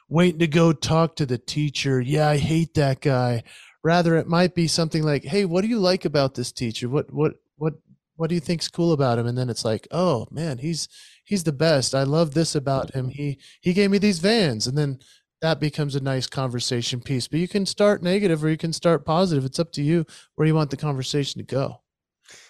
waiting 0.07 0.39
to 0.39 0.47
go 0.47 0.71
talk 0.71 1.15
to 1.15 1.25
the 1.25 1.37
teacher 1.37 1.99
yeah 1.99 2.29
i 2.29 2.37
hate 2.37 2.75
that 2.75 3.01
guy 3.01 3.43
rather 3.83 4.15
it 4.15 4.27
might 4.27 4.55
be 4.55 4.67
something 4.67 5.03
like 5.03 5.25
hey 5.25 5.43
what 5.43 5.63
do 5.63 5.67
you 5.67 5.79
like 5.79 6.05
about 6.05 6.35
this 6.35 6.51
teacher 6.51 6.87
what 6.87 7.11
what 7.11 7.33
what 7.57 7.73
what 8.15 8.29
do 8.29 8.35
you 8.35 8.41
think's 8.41 8.69
cool 8.69 8.91
about 8.93 9.17
him 9.19 9.25
and 9.27 9.37
then 9.37 9.49
it's 9.49 9.65
like 9.65 9.87
oh 9.91 10.27
man 10.31 10.57
he's 10.57 10.87
he's 11.25 11.43
the 11.43 11.51
best 11.51 11.95
i 11.95 12.03
love 12.03 12.33
this 12.33 12.55
about 12.55 12.93
him 12.93 13.09
he 13.09 13.37
he 13.61 13.73
gave 13.73 13.89
me 13.91 13.97
these 13.97 14.19
vans 14.19 14.67
and 14.67 14.77
then 14.77 14.99
that 15.41 15.59
becomes 15.59 15.95
a 15.95 15.99
nice 15.99 16.27
conversation 16.27 17.01
piece 17.01 17.27
but 17.27 17.39
you 17.39 17.47
can 17.47 17.65
start 17.65 18.01
negative 18.03 18.43
or 18.43 18.49
you 18.49 18.57
can 18.57 18.71
start 18.73 19.05
positive 19.05 19.43
it's 19.45 19.59
up 19.59 19.71
to 19.71 19.81
you 19.81 20.05
where 20.35 20.47
you 20.47 20.55
want 20.55 20.69
the 20.69 20.77
conversation 20.77 21.39
to 21.39 21.45
go 21.45 21.79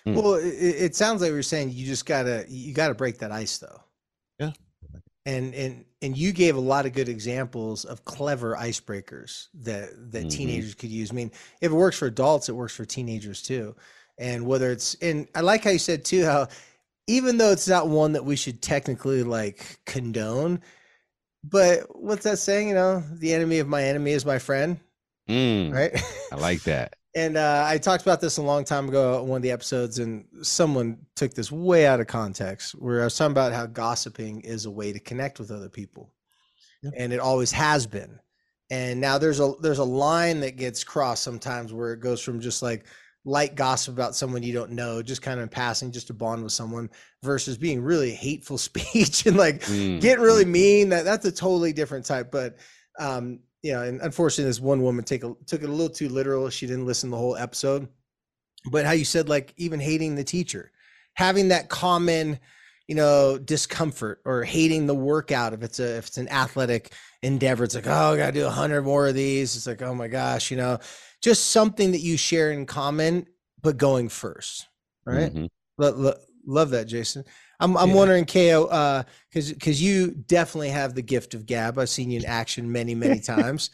Hmm. 0.05 0.13
Well, 0.15 0.35
it, 0.35 0.45
it 0.45 0.95
sounds 0.95 1.21
like 1.21 1.31
we 1.31 1.37
are 1.37 1.43
saying 1.43 1.71
you 1.71 1.85
just 1.85 2.05
gotta 2.05 2.45
you 2.47 2.73
gotta 2.73 2.93
break 2.93 3.17
that 3.17 3.31
ice 3.31 3.57
though. 3.57 3.81
Yeah. 4.37 4.51
And 5.25 5.53
and 5.55 5.83
and 6.01 6.15
you 6.15 6.31
gave 6.31 6.55
a 6.55 6.59
lot 6.59 6.85
of 6.85 6.93
good 6.93 7.09
examples 7.09 7.83
of 7.83 8.05
clever 8.05 8.55
icebreakers 8.55 9.47
that 9.55 9.89
that 10.11 10.25
Mhm. 10.25 10.29
teenagers 10.31 10.75
could 10.75 10.89
use. 10.91 11.11
I 11.11 11.15
mean, 11.15 11.31
if 11.59 11.71
it 11.71 11.75
works 11.75 11.97
for 11.97 12.05
adults, 12.05 12.49
it 12.49 12.55
works 12.55 12.75
for 12.75 12.85
teenagers 12.85 13.41
too. 13.41 13.75
And 14.19 14.45
whether 14.45 14.71
it's 14.71 14.95
and 14.95 15.27
I 15.35 15.41
like 15.41 15.63
how 15.63 15.71
you 15.71 15.79
said 15.79 16.05
too 16.05 16.25
how 16.25 16.47
even 17.07 17.37
though 17.37 17.51
it's 17.51 17.67
not 17.67 17.89
one 17.89 18.13
that 18.13 18.23
we 18.25 18.35
should 18.35 18.61
technically 18.61 19.23
like 19.23 19.79
condone, 19.85 20.61
but 21.43 21.81
what's 21.99 22.23
that 22.23 22.37
saying? 22.39 22.69
You 22.69 22.75
know, 22.75 23.03
the 23.13 23.33
enemy 23.33 23.59
of 23.59 23.67
my 23.67 23.83
enemy 23.83 24.11
is 24.11 24.25
my 24.25 24.39
friend, 24.39 24.79
Mm, 25.29 25.73
right? 25.73 26.01
I 26.31 26.35
like 26.35 26.63
that. 26.63 26.95
And 27.15 27.37
uh, 27.37 27.63
I 27.67 27.77
talked 27.77 28.01
about 28.01 28.21
this 28.21 28.37
a 28.37 28.41
long 28.41 28.63
time 28.65 28.89
ago 28.89 29.19
on 29.21 29.27
one 29.27 29.37
of 29.37 29.43
the 29.43 29.51
episodes, 29.51 29.99
and 29.99 30.25
someone 30.41 30.97
took 31.15 31.31
this 31.35 31.51
way 31.51 31.85
out 31.85 31.99
of 31.99 32.07
context. 32.07 32.71
Where 32.73 33.01
I 33.01 33.03
was 33.03 33.15
talking 33.15 33.33
about 33.33 33.53
how 33.53 33.67
gossiping 33.67 34.41
is 34.41 34.65
a 34.65 34.71
way 34.71 34.91
to 34.91 34.99
connect 34.99 35.37
with 35.37 35.51
other 35.51 35.69
people, 35.69 36.11
Yep. 36.81 36.93
and 36.97 37.13
it 37.13 37.19
always 37.19 37.51
has 37.51 37.85
been. 37.85 38.17
And 38.71 38.99
now 38.99 39.19
there's 39.19 39.39
a 39.39 39.53
there's 39.61 39.77
a 39.77 39.83
line 39.83 40.39
that 40.39 40.55
gets 40.57 40.83
crossed 40.83 41.21
sometimes 41.21 41.71
where 41.71 41.93
it 41.93 41.99
goes 41.99 42.19
from 42.19 42.39
just 42.39 42.63
like 42.63 42.87
light 43.25 43.55
gossip 43.55 43.93
about 43.93 44.15
someone 44.15 44.43
you 44.43 44.53
don't 44.53 44.71
know, 44.71 45.01
just 45.01 45.21
kind 45.21 45.39
of 45.39 45.43
in 45.43 45.49
passing, 45.49 45.91
just 45.91 46.07
to 46.07 46.13
bond 46.13 46.43
with 46.43 46.51
someone, 46.51 46.89
versus 47.23 47.57
being 47.57 47.81
really 47.81 48.11
hateful 48.11 48.57
speech 48.57 49.25
and 49.25 49.37
like 49.37 49.61
Mm, 49.63 50.01
getting 50.01 50.23
really 50.23 50.45
mm. 50.45 50.49
mean 50.49 50.89
that 50.89 51.05
that's 51.05 51.25
a 51.25 51.31
totally 51.31 51.71
different 51.71 52.05
type 52.05 52.31
but 52.31 52.57
um 52.99 53.39
you 53.61 53.71
know 53.71 53.81
and 53.81 54.01
unfortunately 54.01 54.49
this 54.49 54.59
one 54.59 54.81
woman 54.81 55.05
take 55.05 55.23
a, 55.23 55.33
took 55.45 55.63
it 55.63 55.69
a 55.69 55.71
little 55.71 55.89
too 55.89 56.09
literal 56.09 56.49
she 56.49 56.67
didn't 56.67 56.85
listen 56.85 57.09
the 57.09 57.17
whole 57.17 57.37
episode. 57.37 57.87
But 58.71 58.85
how 58.85 58.91
you 58.91 59.05
said 59.05 59.29
like 59.29 59.53
even 59.57 59.79
hating 59.79 60.15
the 60.15 60.23
teacher 60.23 60.71
having 61.15 61.49
that 61.49 61.69
common 61.69 62.39
you 62.87 62.95
know 62.95 63.37
discomfort 63.37 64.21
or 64.25 64.43
hating 64.43 64.87
the 64.87 64.95
workout 64.95 65.53
if 65.53 65.63
it's 65.63 65.79
a 65.79 65.97
if 65.97 66.07
it's 66.07 66.17
an 66.17 66.27
athletic 66.29 66.91
endeavor 67.21 67.63
it's 67.63 67.75
like 67.75 67.87
oh 67.87 68.13
i 68.13 68.17
gotta 68.17 68.31
do 68.33 68.45
a 68.45 68.49
hundred 68.49 68.81
more 68.83 69.07
of 69.07 69.15
these. 69.15 69.55
It's 69.55 69.67
like 69.67 69.81
oh 69.81 69.95
my 69.95 70.07
gosh 70.07 70.51
you 70.51 70.57
know 70.57 70.79
just 71.23 71.49
something 71.49 71.91
that 71.93 72.01
you 72.01 72.17
share 72.17 72.51
in 72.51 72.65
common 72.65 73.25
but 73.61 73.77
going 73.77 74.09
first 74.09 74.67
right 75.05 75.33
Mhm. 75.33 75.49
Lo- 75.79 75.89
lo- 75.95 76.19
love 76.45 76.69
that, 76.71 76.85
Jason. 76.85 77.23
I'm 77.59 77.75
I'm 77.77 77.89
Yeah. 77.89 77.95
wondering, 77.95 78.25
Ko, 78.25 78.65
uh, 78.65 79.03
because 79.29 79.51
because 79.51 79.81
you 79.81 80.11
definitely 80.11 80.69
have 80.69 80.93
the 80.93 81.01
gift 81.01 81.33
of 81.33 81.45
gab. 81.47 81.79
I've 81.79 81.89
seen 81.89 82.11
you 82.11 82.19
in 82.19 82.25
action 82.25 82.71
many 82.71 82.93
many 82.93 83.19
times. 83.35 83.71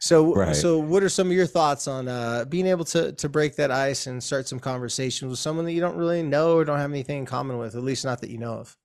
So 0.00 0.34
Right. 0.34 0.56
so 0.56 0.78
what 0.78 1.02
are 1.02 1.08
some 1.10 1.26
of 1.26 1.32
your 1.34 1.46
thoughts 1.46 1.86
on 1.88 2.08
uh, 2.08 2.46
being 2.46 2.66
able 2.66 2.84
to 2.86 3.12
to 3.12 3.28
break 3.28 3.56
that 3.56 3.70
ice 3.70 4.06
and 4.06 4.22
start 4.22 4.48
some 4.48 4.58
conversations 4.60 5.28
with 5.28 5.38
someone 5.38 5.64
that 5.66 5.72
you 5.72 5.80
don't 5.80 5.96
really 5.96 6.22
know 6.22 6.56
or 6.56 6.64
don't 6.64 6.78
have 6.78 6.90
anything 6.92 7.18
in 7.18 7.26
common 7.26 7.58
with, 7.58 7.74
at 7.74 7.82
least 7.82 8.04
not 8.04 8.20
that 8.22 8.30
you 8.30 8.38
know 8.38 8.54
of? 8.54 8.76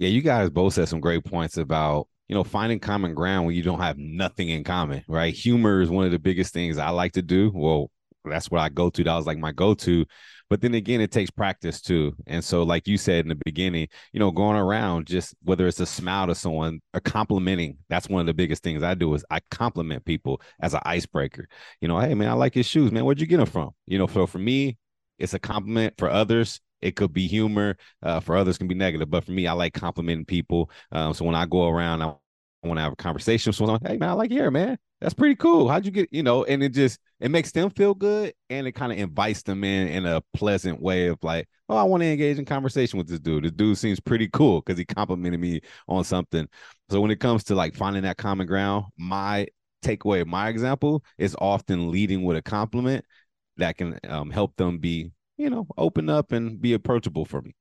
Yeah, 0.00 0.08
you 0.08 0.22
guys 0.22 0.50
both 0.50 0.74
said 0.74 0.88
some 0.88 1.00
great 1.00 1.24
points 1.24 1.56
about 1.56 2.08
you 2.28 2.34
know 2.34 2.44
finding 2.44 2.80
common 2.80 3.14
ground 3.14 3.46
when 3.46 3.54
you 3.54 3.62
don't 3.62 3.80
have 3.80 3.98
nothing 3.98 4.48
in 4.48 4.64
common, 4.64 5.04
right? 5.08 5.34
Humor 5.34 5.82
is 5.82 5.90
one 5.90 6.06
of 6.06 6.12
the 6.12 6.18
biggest 6.18 6.52
things 6.52 6.78
I 6.78 6.90
like 6.90 7.12
to 7.12 7.22
do. 7.22 7.50
Well, 7.54 7.90
that's 8.24 8.50
what 8.50 8.60
I 8.60 8.68
go 8.68 8.90
to. 8.90 9.04
That 9.04 9.16
was 9.16 9.26
like 9.26 9.38
my 9.38 9.52
go 9.52 9.74
to. 9.74 10.06
But 10.52 10.60
then 10.60 10.74
again, 10.74 11.00
it 11.00 11.10
takes 11.10 11.30
practice 11.30 11.80
too. 11.80 12.14
And 12.26 12.44
so, 12.44 12.62
like 12.62 12.86
you 12.86 12.98
said 12.98 13.24
in 13.24 13.30
the 13.30 13.40
beginning, 13.42 13.88
you 14.12 14.20
know, 14.20 14.30
going 14.30 14.58
around 14.58 15.06
just 15.06 15.34
whether 15.42 15.66
it's 15.66 15.80
a 15.80 15.86
smile 15.86 16.26
to 16.26 16.34
someone 16.34 16.80
or 16.92 17.00
complimenting, 17.00 17.78
that's 17.88 18.08
one 18.08 18.20
of 18.20 18.26
the 18.26 18.34
biggest 18.34 18.62
things 18.62 18.82
I 18.82 18.92
do 18.92 19.14
is 19.14 19.24
I 19.30 19.40
compliment 19.50 20.04
people 20.04 20.42
as 20.60 20.74
an 20.74 20.80
icebreaker. 20.84 21.48
You 21.80 21.88
know, 21.88 21.98
hey 21.98 22.14
man, 22.14 22.28
I 22.28 22.34
like 22.34 22.54
your 22.54 22.64
shoes, 22.64 22.92
man. 22.92 23.04
Where'd 23.06 23.20
you 23.20 23.26
get 23.26 23.38
them 23.38 23.46
from? 23.46 23.70
You 23.86 23.98
know, 23.98 24.06
so 24.06 24.26
for 24.26 24.38
me, 24.38 24.76
it's 25.22 25.34
a 25.34 25.38
compliment. 25.38 25.94
For 25.98 26.10
others, 26.10 26.60
it 26.80 26.96
could 26.96 27.12
be 27.12 27.26
humor. 27.26 27.76
Uh, 28.02 28.20
for 28.20 28.36
others, 28.36 28.58
can 28.58 28.68
be 28.68 28.74
negative. 28.74 29.08
But 29.10 29.24
for 29.24 29.32
me, 29.32 29.46
I 29.46 29.52
like 29.52 29.74
complimenting 29.74 30.26
people. 30.26 30.70
Um, 30.90 31.14
so 31.14 31.24
when 31.24 31.34
I 31.34 31.46
go 31.46 31.68
around, 31.68 32.02
I 32.02 32.14
want 32.64 32.78
to 32.78 32.82
have 32.82 32.92
a 32.92 32.96
conversation 32.96 33.50
with 33.50 33.56
someone. 33.56 33.80
Hey 33.84 33.96
man, 33.96 34.10
I 34.10 34.12
like 34.12 34.30
your 34.30 34.42
hair, 34.42 34.50
man. 34.50 34.78
That's 35.00 35.14
pretty 35.14 35.34
cool. 35.34 35.68
How'd 35.68 35.84
you 35.84 35.90
get? 35.90 36.08
You 36.12 36.22
know, 36.22 36.44
and 36.44 36.62
it 36.62 36.70
just 36.70 37.00
it 37.18 37.30
makes 37.30 37.50
them 37.50 37.70
feel 37.70 37.94
good, 37.94 38.34
and 38.50 38.66
it 38.66 38.72
kind 38.72 38.92
of 38.92 38.98
invites 38.98 39.42
them 39.42 39.64
in 39.64 39.88
in 39.88 40.06
a 40.06 40.22
pleasant 40.32 40.80
way 40.80 41.08
of 41.08 41.18
like, 41.22 41.48
oh, 41.68 41.76
I 41.76 41.82
want 41.82 42.02
to 42.02 42.08
engage 42.08 42.38
in 42.38 42.44
conversation 42.44 42.98
with 42.98 43.08
this 43.08 43.18
dude. 43.18 43.44
This 43.44 43.52
dude 43.52 43.78
seems 43.78 43.98
pretty 43.98 44.28
cool 44.28 44.60
because 44.60 44.78
he 44.78 44.84
complimented 44.84 45.40
me 45.40 45.60
on 45.88 46.04
something. 46.04 46.46
So 46.90 47.00
when 47.00 47.10
it 47.10 47.20
comes 47.20 47.44
to 47.44 47.54
like 47.54 47.74
finding 47.74 48.02
that 48.04 48.16
common 48.16 48.46
ground, 48.46 48.86
my 48.96 49.48
takeaway, 49.82 50.24
my 50.24 50.48
example 50.48 51.02
is 51.18 51.36
often 51.40 51.90
leading 51.90 52.22
with 52.22 52.36
a 52.36 52.42
compliment 52.42 53.04
that 53.56 53.76
can 53.76 53.98
um, 54.08 54.30
help 54.30 54.56
them 54.56 54.78
be, 54.78 55.12
you 55.36 55.50
know, 55.50 55.66
open 55.76 56.08
up 56.08 56.32
and 56.32 56.60
be 56.60 56.72
approachable 56.72 57.24
for 57.24 57.42
me. 57.42 57.54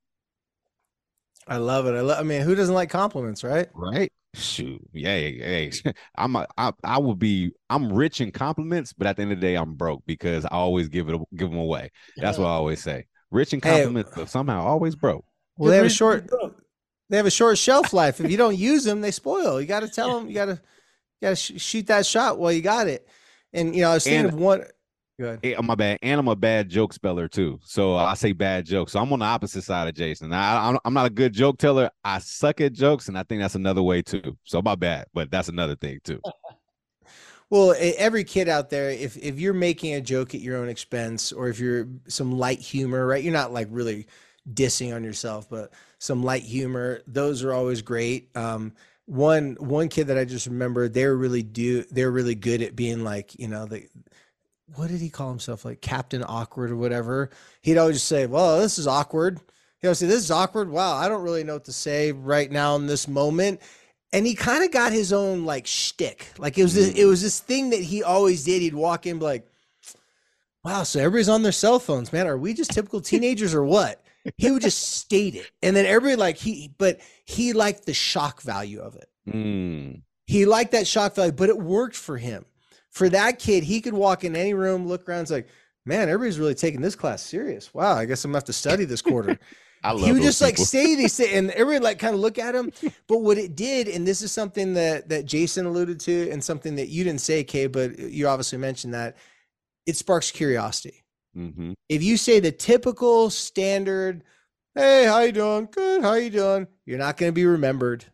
I 1.48 1.58
love 1.58 1.88
it. 1.88 1.96
I 1.96 2.02
love. 2.02 2.20
I 2.20 2.24
mean, 2.24 2.42
who 2.42 2.56
doesn't 2.56 2.74
like 2.74 2.90
compliments, 2.90 3.44
right? 3.44 3.68
Right. 3.74 4.12
Shoot, 4.34 4.82
yeah, 4.94 5.18
yeah. 5.18 5.70
I'm 6.16 6.38
a, 6.38 6.48
I, 6.58 6.72
I 6.84 7.00
will 7.00 7.16
be. 7.16 7.52
I'm 7.70 7.92
rich 7.92 8.22
in 8.22 8.32
compliments, 8.32 8.94
but 8.94 9.06
at 9.08 9.18
the 9.18 9.24
end 9.24 9.34
of 9.34 9.42
the 9.42 9.46
day, 9.46 9.56
I'm 9.56 9.74
broke 9.74 10.04
because 10.06 10.46
I 10.46 10.50
always 10.52 10.88
give 10.88 11.10
it 11.10 11.20
give 11.36 11.50
them 11.50 11.60
away. 11.60 11.92
That's 12.16 12.38
what 12.38 12.46
I 12.46 12.52
always 12.52 12.82
say. 12.82 13.08
Rich 13.30 13.54
in 13.54 13.60
compliments, 13.60 14.12
hey, 14.16 14.22
but 14.22 14.30
somehow 14.30 14.64
always 14.64 14.96
broke. 14.96 15.26
Well, 15.58 15.70
they 15.70 15.78
have 15.78 15.86
a 15.86 15.90
short. 15.90 16.30
They 17.10 17.18
have 17.18 17.26
a 17.26 17.32
short 17.32 17.58
shelf 17.58 17.92
life. 17.92 18.22
if 18.22 18.32
you 18.32 18.38
don't 18.38 18.58
use 18.58 18.86
them, 18.86 19.02
they 19.02 19.12
spoil. 19.12 19.60
You 19.60 19.68
got 19.68 19.82
to 19.82 19.90
tell 19.90 20.18
them. 20.18 20.30
You 20.30 20.34
got 20.34 20.46
to, 20.46 20.54
you 20.54 21.28
got 21.28 21.30
to 21.32 21.36
sh- 21.36 21.62
shoot 21.62 21.88
that 21.88 22.06
shot 22.06 22.40
while 22.40 22.54
you 22.54 22.62
got 22.62 22.88
it. 22.88 23.06
And 23.52 23.76
you 23.76 23.82
know, 23.82 23.92
I 23.92 23.94
was 23.96 24.06
thinking 24.06 24.26
and, 24.28 24.34
of 24.34 24.40
one. 24.40 24.64
Good. 25.22 25.40
Hey, 25.44 25.56
my 25.62 25.76
bad. 25.76 26.00
And 26.02 26.20
I'm 26.20 26.28
a 26.30 26.36
bad 26.36 26.68
joke 26.68 26.94
speller 26.94 27.28
too. 27.28 27.60
So 27.64 27.96
I 27.96 28.16
say 28.16 28.32
bad 28.32 28.66
jokes. 28.66 28.94
So 28.94 29.00
I'm 29.00 29.14
on 29.14 29.20
the 29.20 29.26
opposite 29.26 29.62
side 29.62 29.88
of 29.88 29.94
Jason. 29.94 30.34
I, 30.34 30.76
I'm 30.84 30.96
not 30.96 31.06
a 31.06 31.12
good 31.12 31.32
joke 31.32 31.60
teller. 31.60 31.92
I 32.04 32.18
suck 32.18 32.60
at 32.60 32.74
jokes, 32.74 33.08
and 33.08 33.16
I 33.16 33.22
think 33.22 33.40
that's 33.40 33.54
another 33.54 33.84
way 33.84 34.02
too. 34.02 34.36
So 34.46 34.64
my 34.64 34.74
bad, 34.74 35.06
but 35.14 35.30
that's 35.30 35.48
another 35.48 35.76
thing 35.76 36.00
too. 36.04 36.20
Well, 37.52 37.76
every 37.78 38.24
kid 38.24 38.48
out 38.48 38.70
there, 38.70 38.92
if 38.92 39.18
if 39.18 39.38
you're 39.38 39.52
making 39.54 39.94
a 39.96 40.00
joke 40.00 40.34
at 40.34 40.40
your 40.40 40.56
own 40.56 40.70
expense, 40.70 41.34
or 41.34 41.50
if 41.50 41.60
you're 41.60 41.86
some 42.08 42.32
light 42.32 42.60
humor, 42.60 43.06
right? 43.06 43.22
You're 43.22 43.34
not 43.34 43.52
like 43.52 43.68
really 43.70 44.08
dissing 44.54 44.96
on 44.96 45.04
yourself, 45.04 45.50
but 45.50 45.74
some 46.00 46.24
light 46.24 46.44
humor. 46.44 47.02
Those 47.08 47.44
are 47.44 47.52
always 47.52 47.82
great. 47.82 48.30
Um, 48.38 48.72
one 49.06 49.58
one 49.60 49.90
kid 49.90 50.08
that 50.08 50.18
I 50.18 50.24
just 50.24 50.48
remember, 50.48 50.88
they're 50.88 51.18
really 51.18 51.44
do 51.44 51.84
they're 51.92 52.10
really 52.10 52.36
good 52.36 52.62
at 52.62 52.74
being 52.74 53.04
like 53.04 53.38
you 53.38 53.50
know 53.50 53.66
the 53.66 53.86
what 54.76 54.90
did 54.90 55.02
he 55.02 55.10
call 55.10 55.30
himself? 55.30 55.66
Like 55.66 55.82
Captain 55.82 56.24
Awkward 56.24 56.72
or 56.72 56.76
whatever. 56.76 57.30
He'd 57.62 57.78
always 57.78 57.98
just 57.98 58.08
say, 58.08 58.26
Well, 58.26 58.60
this 58.60 58.78
is 58.78 58.88
awkward. 58.88 59.40
He 59.80 59.88
always 59.88 60.00
say, 60.00 60.08
This 60.08 60.24
is 60.24 60.32
awkward. 60.32 60.70
Wow, 60.70 60.96
I 60.96 61.08
don't 61.08 61.24
really 61.24 61.44
know 61.44 61.54
what 61.54 61.66
to 61.66 61.74
say 61.74 62.12
right 62.12 62.52
now 62.52 62.76
in 62.76 62.88
this 62.88 63.08
moment. 63.08 63.62
And 64.14 64.26
he 64.26 64.36
kind 64.36 64.64
of 64.64 64.72
got 64.72 64.92
his 64.92 65.14
own 65.14 65.46
like 65.46 65.68
shtick. 65.68 66.28
Like 66.38 66.58
it 66.58 66.64
was 66.64 66.74
this, 66.74 66.94
it 66.94 67.06
was 67.06 67.22
this 67.22 67.40
thing 67.40 67.70
that 67.72 67.82
he 67.82 68.04
always 68.04 68.44
did. 68.44 68.62
He'd 68.62 68.74
walk 68.74 69.06
in 69.06 69.20
like, 69.20 69.48
Wow, 70.64 70.84
so 70.84 71.00
everybody's 71.00 71.30
on 71.30 71.44
their 71.44 71.52
cell 71.52 71.80
phones, 71.80 72.14
man. 72.14 72.28
Are 72.28 72.38
we 72.38 72.54
just 72.54 72.72
typical 72.72 73.02
teenagers 73.02 73.54
or 73.54 73.64
what? 73.64 74.04
He 74.38 74.52
would 74.52 74.62
just 74.62 74.98
state 74.98 75.34
it. 75.34 75.50
And 75.64 75.76
then 75.76 75.86
everybody 75.86 76.16
like 76.16 76.38
he 76.38 76.74
but 76.78 77.00
he 77.26 77.54
liked 77.54 77.86
the 77.86 77.94
shock 77.94 78.42
value 78.42 78.80
of 78.80 78.96
it. 78.96 79.10
Mm. 79.28 80.04
He 80.28 80.46
liked 80.46 80.72
that 80.72 80.88
shock 80.88 81.16
value, 81.16 81.32
but 81.32 81.50
it 81.50 81.58
worked 81.58 81.96
for 81.96 82.18
him 82.18 82.46
for 82.92 83.10
that 83.10 83.40
kid, 83.40 83.64
he 83.64 83.82
could 83.82 83.94
walk 83.94 84.24
in 84.24 84.36
any 84.36 84.54
room, 84.54 84.88
look 84.88 85.08
around, 85.08 85.22
it's 85.22 85.32
like, 85.32 85.48
man, 85.86 86.10
everybody's 86.10 86.40
really 86.40 86.56
taking 86.56 86.82
this 86.82 86.96
class 86.96 87.22
serious. 87.22 87.74
Wow, 87.74 87.96
I 87.96 88.06
guess 88.06 88.24
I'm 88.24 88.32
gonna 88.32 88.38
have 88.38 88.46
to 88.46 88.54
study 88.54 88.86
this 88.86 89.02
quarter. 89.02 89.40
I 89.84 89.94
love 89.94 90.06
he 90.06 90.12
would 90.12 90.22
just 90.22 90.40
people. 90.40 90.62
like 90.62 90.68
say 90.68 90.96
these 90.96 91.18
things, 91.18 91.32
and 91.34 91.52
everybody 91.52 91.84
like 91.84 92.00
kind 92.00 92.14
of 92.14 92.20
look 92.20 92.38
at 92.38 92.54
him. 92.54 92.72
But 93.08 93.20
what 93.20 93.38
it 93.38 93.56
did, 93.56 93.88
and 93.88 94.08
this 94.08 94.22
is 94.22 94.32
something 94.32 94.74
that 94.76 95.10
that 95.10 95.26
Jason 95.26 95.66
alluded 95.66 96.00
to, 96.02 96.30
and 96.30 96.44
something 96.44 96.76
that 96.76 96.90
you 96.90 97.04
didn't 97.04 97.22
say, 97.22 97.44
Kay, 97.44 97.68
but 97.68 97.98
you 97.98 98.28
obviously 98.28 98.60
mentioned 98.60 98.94
that 98.94 99.18
it 99.88 99.96
sparks 99.96 100.30
curiosity. 100.30 101.04
Mm-hmm. 101.36 101.74
If 101.90 102.04
you 102.04 102.18
say 102.18 102.40
the 102.40 102.52
typical 102.52 103.30
standard, 103.32 104.24
"Hey, 104.76 105.06
how 105.06 105.22
you 105.22 105.32
doing? 105.32 105.68
Good. 105.72 106.04
How 106.04 106.14
you 106.14 106.30
doing?" 106.30 106.68
You're 106.86 107.00
not 107.00 107.18
going 107.18 107.32
to 107.32 107.36
be 107.36 107.46
remembered. 107.46 108.06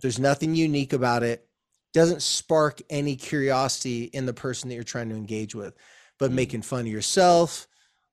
There's 0.00 0.18
nothing 0.18 0.54
unique 0.54 0.94
about 0.94 1.22
it 1.22 1.46
doesn't 1.92 2.22
spark 2.22 2.80
any 2.90 3.16
curiosity 3.16 4.04
in 4.04 4.26
the 4.26 4.32
person 4.32 4.68
that 4.68 4.74
you're 4.74 4.84
trying 4.84 5.08
to 5.10 5.16
engage 5.16 5.54
with. 5.54 5.74
But 6.18 6.30
mm. 6.30 6.34
making 6.34 6.62
fun 6.62 6.80
of 6.80 6.86
yourself, 6.86 7.66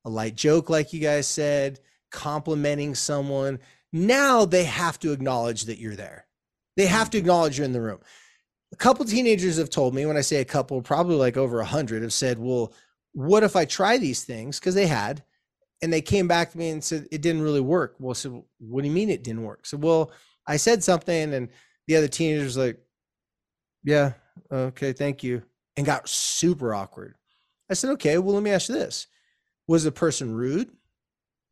a 0.04 0.10
light 0.10 0.34
joke, 0.34 0.70
like 0.70 0.92
you 0.92 1.00
guys 1.00 1.26
said, 1.26 1.80
complimenting 2.10 2.94
someone, 2.94 3.58
now 3.92 4.44
they 4.44 4.64
have 4.64 4.98
to 5.00 5.12
acknowledge 5.12 5.64
that 5.64 5.78
you're 5.78 5.96
there. 5.96 6.26
They 6.76 6.86
have 6.86 7.10
to 7.10 7.18
mm-hmm. 7.18 7.24
acknowledge 7.24 7.58
you're 7.58 7.64
in 7.64 7.72
the 7.72 7.80
room. 7.80 8.00
A 8.72 8.76
couple 8.76 9.04
teenagers 9.04 9.56
have 9.56 9.70
told 9.70 9.94
me, 9.94 10.06
when 10.06 10.16
I 10.16 10.20
say 10.20 10.40
a 10.40 10.44
couple, 10.44 10.80
probably 10.80 11.16
like 11.16 11.36
over 11.36 11.60
a 11.60 11.64
hundred, 11.64 12.02
have 12.02 12.12
said, 12.12 12.38
Well, 12.38 12.72
what 13.12 13.42
if 13.42 13.56
I 13.56 13.64
try 13.64 13.98
these 13.98 14.24
things? 14.24 14.60
Because 14.60 14.74
they 14.74 14.86
had, 14.86 15.24
and 15.82 15.92
they 15.92 16.00
came 16.00 16.28
back 16.28 16.52
to 16.52 16.58
me 16.58 16.70
and 16.70 16.84
said 16.84 17.08
it 17.10 17.22
didn't 17.22 17.42
really 17.42 17.60
work. 17.60 17.96
Well, 17.98 18.14
so 18.14 18.44
what 18.58 18.82
do 18.82 18.88
you 18.88 18.94
mean 18.94 19.10
it 19.10 19.24
didn't 19.24 19.42
work? 19.42 19.66
So, 19.66 19.76
well, 19.76 20.12
I 20.46 20.56
said 20.56 20.84
something, 20.84 21.34
and 21.34 21.48
the 21.88 21.96
other 21.96 22.08
teenagers 22.08 22.56
like, 22.56 22.78
yeah. 23.84 24.12
Okay. 24.50 24.92
Thank 24.92 25.22
you. 25.22 25.42
And 25.76 25.86
got 25.86 26.08
super 26.08 26.74
awkward. 26.74 27.14
I 27.70 27.74
said, 27.74 27.90
okay, 27.92 28.18
well, 28.18 28.34
let 28.34 28.42
me 28.42 28.50
ask 28.50 28.68
you 28.68 28.74
this. 28.74 29.06
Was 29.68 29.84
the 29.84 29.92
person 29.92 30.34
rude? 30.34 30.70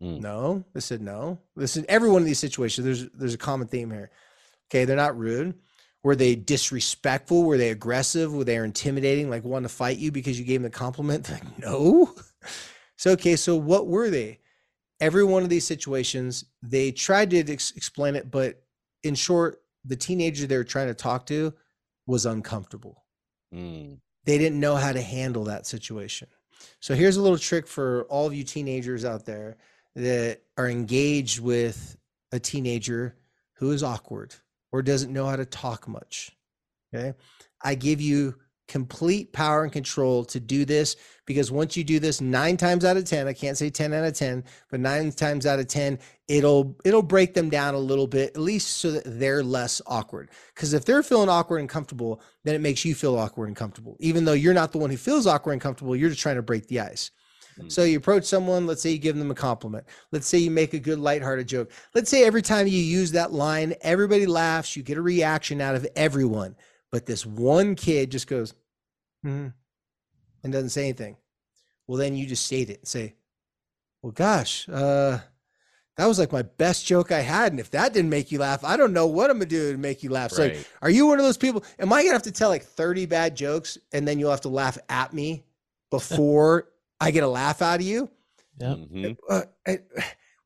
Mm. 0.03 0.21
No. 0.21 0.65
They 0.75 0.81
said 0.81 1.01
no. 1.01 1.39
Listen, 1.57 1.85
every 1.89 2.11
one 2.11 2.23
of 2.23 2.27
these 2.27 2.39
situations, 2.39 2.85
there's 2.85 3.09
there's 3.11 3.35
a 3.35 3.39
common 3.39 3.69
theme 3.69 3.91
here. 3.91 4.11
Okay, 4.71 4.85
they're 4.85 4.97
not 4.97 5.19
rude. 5.19 5.55
Were 6.05 6.17
they 6.17 6.37
disrespectful? 6.37 7.45
Were 7.45 7.57
they 7.57 7.71
aggressive? 7.71 8.33
Were 8.33 8.45
they 8.45 8.57
intimidating, 8.57 9.31
like 9.31 9.45
wanting 9.45 9.69
to 9.69 9.75
fight 9.75 9.99
you 9.99 10.13
because 10.13 10.39
you 10.39 10.45
gave 10.45 10.61
them 10.61 10.69
a 10.69 10.71
compliment? 10.71 11.29
Like, 11.31 11.59
no. 11.59 12.15
So 12.97 13.13
okay, 13.13 13.37
so 13.37 13.57
what 13.57 13.87
were 13.87 14.11
they? 14.11 14.41
Every 15.01 15.25
one 15.25 15.45
of 15.45 15.49
these 15.49 15.67
situations, 15.67 16.45
they 16.63 16.91
tried 16.91 17.31
to 17.31 17.39
ex- 17.39 17.73
explain 17.77 18.17
it, 18.17 18.31
but 18.31 18.61
in 19.05 19.15
short, 19.15 19.63
the 19.85 19.97
teenager 19.97 20.47
they 20.47 20.57
were 20.57 20.65
trying 20.65 20.89
to 20.89 20.95
talk 20.95 21.27
to 21.27 21.55
was 22.09 22.27
uncomfortable. 22.27 23.05
Mm. 23.55 23.99
They 24.25 24.39
didn't 24.39 24.59
know 24.59 24.75
how 24.75 24.93
to 24.93 25.01
handle 25.01 25.45
that 25.45 25.67
situation. 25.67 26.29
So 26.81 26.95
here's 26.95 27.17
a 27.17 27.23
little 27.23 27.39
trick 27.39 27.69
for 27.69 28.05
all 28.09 28.27
of 28.27 28.35
you 28.35 28.43
teenagers 28.43 29.05
out 29.05 29.25
there 29.25 29.59
that 29.95 30.41
are 30.57 30.69
engaged 30.69 31.39
with 31.39 31.97
a 32.33 32.41
teenager 32.41 33.17
who 33.55 33.71
is 33.71 33.83
awkward 33.83 34.35
or 34.73 34.83
doesn't 34.83 35.13
know 35.13 35.27
how 35.27 35.37
to 35.37 35.45
talk 35.45 35.87
much. 35.87 36.33
Okay. 36.93 37.17
I 37.63 37.75
give 37.75 38.01
you 38.01 38.37
complete 38.69 39.33
power 39.33 39.65
and 39.65 39.73
control 39.73 40.25
to 40.27 40.39
do 40.39 40.67
this 40.67 40.97
because 41.25 41.51
once 41.51 41.75
you 41.75 41.83
do 41.83 41.99
this 41.99 42.21
9 42.21 42.57
times 42.59 42.85
out 42.85 42.99
of 42.99 43.05
10 43.05 43.27
I 43.27 43.33
can't 43.33 43.57
say 43.57 43.71
10 43.71 43.95
out 43.95 44.05
of 44.05 44.13
10 44.13 44.45
but 44.71 44.79
9 44.79 45.11
times 45.13 45.47
out 45.47 45.59
of 45.59 45.67
10 45.67 45.99
it'll 46.29 46.77
it'll 46.85 47.03
break 47.03 47.33
them 47.33 47.49
down 47.49 47.75
a 47.75 47.79
little 47.79 48.07
bit 48.07 48.37
at 48.37 48.41
least 48.41 48.77
so 48.77 48.93
that 48.93 49.05
they're 49.07 49.43
less 49.43 49.81
awkward 49.87 50.31
cuz 50.55 50.75
if 50.75 50.85
they're 50.85 51.03
feeling 51.03 51.31
awkward 51.31 51.59
and 51.59 51.69
comfortable 51.71 52.21
then 52.45 52.55
it 52.55 52.61
makes 52.61 52.85
you 52.85 52.95
feel 52.95 53.19
awkward 53.19 53.47
and 53.47 53.57
comfortable 53.57 53.97
even 54.01 54.27
though 54.27 54.35
you're 54.35 54.55
not 54.55 54.71
the 54.71 54.79
one 54.79 54.91
who 54.91 54.99
feels 54.99 55.27
awkward 55.27 55.53
and 55.53 55.63
comfortable 55.63 55.97
you're 55.97 56.11
just 56.11 56.21
trying 56.21 56.37
to 56.37 56.43
break 56.43 56.67
the 56.69 56.79
ice 56.79 57.11
mm. 57.59 57.73
so 57.73 57.85
you 57.85 57.97
approach 57.97 58.25
someone, 58.25 58.67
let's 58.67 58.83
say 58.83 58.91
you 58.91 58.99
give 58.99 59.17
them 59.17 59.31
a 59.31 59.35
compliment. 59.35 59.85
Let's 60.13 60.29
say 60.29 60.39
you 60.39 60.51
make 60.51 60.75
a 60.75 60.79
good 60.79 61.01
lighthearted 61.01 61.49
joke. 61.49 61.73
Let's 61.95 62.09
say 62.09 62.25
every 62.25 62.43
time 62.43 62.69
you 62.69 62.79
use 62.79 63.11
that 63.13 63.33
line, 63.33 63.75
everybody 63.81 64.27
laughs, 64.27 64.77
you 64.77 64.85
get 64.85 64.97
a 64.97 65.03
reaction 65.03 65.61
out 65.61 65.75
of 65.75 65.85
everyone. 65.97 66.55
But 66.91 67.07
this 67.07 67.27
one 67.27 67.75
kid 67.75 68.11
just 68.11 68.27
goes, 68.27 68.55
mm-hmm, 69.25 69.49
and 70.43 70.53
doesn't 70.53 70.71
say 70.71 70.85
anything. 70.85 71.17
Well, 71.87 71.99
then 71.99 72.17
you 72.17 72.27
just 72.27 72.47
state 72.47 72.71
it 72.71 72.81
and 72.81 72.89
say, 72.89 73.15
well, 74.03 74.13
gosh, 74.13 74.69
uh, 74.69 75.19
that 75.97 76.07
was 76.07 76.19
like 76.19 76.33
my 76.33 76.43
best 76.43 76.87
joke 76.87 77.11
I 77.11 77.21
had. 77.21 77.53
And 77.53 77.59
if 77.61 77.71
that 77.73 77.93
didn't 77.93 78.11
make 78.11 78.31
you 78.31 78.39
laugh, 78.39 78.65
I 78.65 78.77
don't 78.77 78.93
know 78.93 79.07
what 79.07 79.31
I'm 79.31 79.39
gonna 79.39 79.47
do 79.47 79.73
to 79.73 79.79
make 79.79 80.03
you 80.03 80.11
laugh. 80.11 80.31
So, 80.31 80.45
right. 80.45 80.57
like, 80.57 80.69
are 80.81 80.91
you 80.91 81.07
one 81.07 81.19
of 81.19 81.25
those 81.25 81.37
people? 81.37 81.65
Am 81.79 81.93
I 81.93 82.03
gonna 82.03 82.13
have 82.13 82.23
to 82.23 82.33
tell 82.33 82.51
like 82.51 82.63
30 82.63 83.07
bad 83.07 83.37
jokes 83.37 83.77
and 83.93 84.07
then 84.07 84.19
you'll 84.19 84.31
have 84.31 84.43
to 84.43 84.49
laugh 84.49 84.79
at 84.89 85.13
me 85.13 85.45
before 85.91 86.69
I 87.01 87.11
get 87.11 87.25
a 87.25 87.29
laugh 87.29 87.63
out 87.63 87.81
of 87.81 87.87
you? 87.87 88.09
Yeah. 88.61 88.69
Mm-hmm. 88.69 89.13
Uh, 89.29 89.43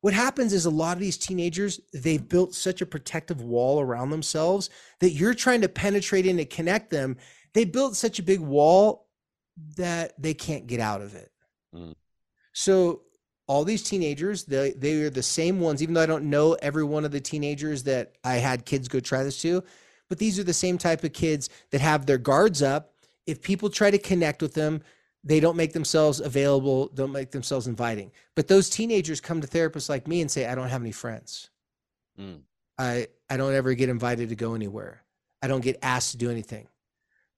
what 0.03 0.13
happens 0.15 0.53
is 0.53 0.67
a 0.67 0.71
lot 0.71 0.97
of 0.97 1.01
these 1.01 1.17
teenagers 1.17 1.81
they've 1.93 2.29
built 2.29 2.55
such 2.55 2.83
a 2.83 2.87
protective 2.87 3.41
wall 3.41 3.81
around 3.81 4.11
themselves 4.11 4.71
that 5.01 5.11
you're 5.11 5.35
trying 5.35 5.63
to 5.63 5.69
penetrate 5.69 6.27
in 6.27 6.37
to 6.37 6.45
connect 6.45 6.91
them. 6.91 7.17
They 7.55 7.65
built 7.65 7.97
such 7.97 8.19
a 8.19 8.23
big 8.23 8.41
wall 8.41 9.09
that 9.77 10.13
they 10.21 10.35
can't 10.35 10.67
get 10.67 10.81
out 10.81 11.01
of 11.01 11.15
it. 11.15 11.31
Mm. 11.75 11.95
so 12.53 13.01
all 13.47 13.65
these 13.65 13.83
teenagers 13.83 14.45
they, 14.45 14.73
they 14.73 15.03
are 15.03 15.09
the 15.09 15.23
same 15.23 15.59
ones 15.59 15.83
even 15.83 15.95
though 15.95 16.03
i 16.03 16.07
don't 16.07 16.29
know 16.29 16.53
every 16.61 16.85
one 16.85 17.07
of 17.07 17.11
the 17.11 17.21
teenagers 17.21 17.83
that 17.85 18.13
i 18.25 18.35
had 18.35 18.67
kids 18.67 18.89
go 18.89 19.01
try 19.01 19.23
this 19.23 19.41
to 19.41 19.63
but 20.13 20.19
these 20.19 20.39
are 20.39 20.45
the 20.45 20.53
same 20.53 20.77
type 20.77 21.05
of 21.05 21.15
kids 21.15 21.49
that 21.71 21.81
have 21.81 22.05
their 22.05 22.19
guards 22.19 22.61
up. 22.61 22.93
If 23.27 23.41
people 23.41 23.71
try 23.71 23.91
to 23.91 23.97
connect 23.97 24.43
with 24.43 24.53
them 24.53 24.83
they 25.25 25.39
don't 25.41 25.57
make 25.57 25.73
themselves 25.73 26.21
available 26.21 26.89
don't 26.95 27.13
make 27.13 27.31
themselves 27.31 27.67
inviting. 27.67 28.11
But 28.35 28.49
those 28.49 28.69
teenagers 28.69 29.21
come 29.21 29.41
to 29.41 29.47
therapists 29.47 29.89
like 29.89 30.09
me 30.09 30.21
and 30.21 30.31
say 30.31 30.47
i 30.47 30.55
don't 30.55 30.69
have 30.69 30.83
any 30.83 30.93
friends. 30.93 31.51
Mm. 32.19 32.41
i 32.79 33.07
i 33.31 33.37
don't 33.37 33.55
ever 33.55 33.75
get 33.75 33.89
invited 33.89 34.29
to 34.31 34.35
go 34.37 34.55
anywhere. 34.55 35.03
I 35.41 35.49
don't 35.49 35.63
get 35.65 35.79
asked 35.83 36.11
to 36.13 36.17
do 36.19 36.31
anything. 36.31 36.69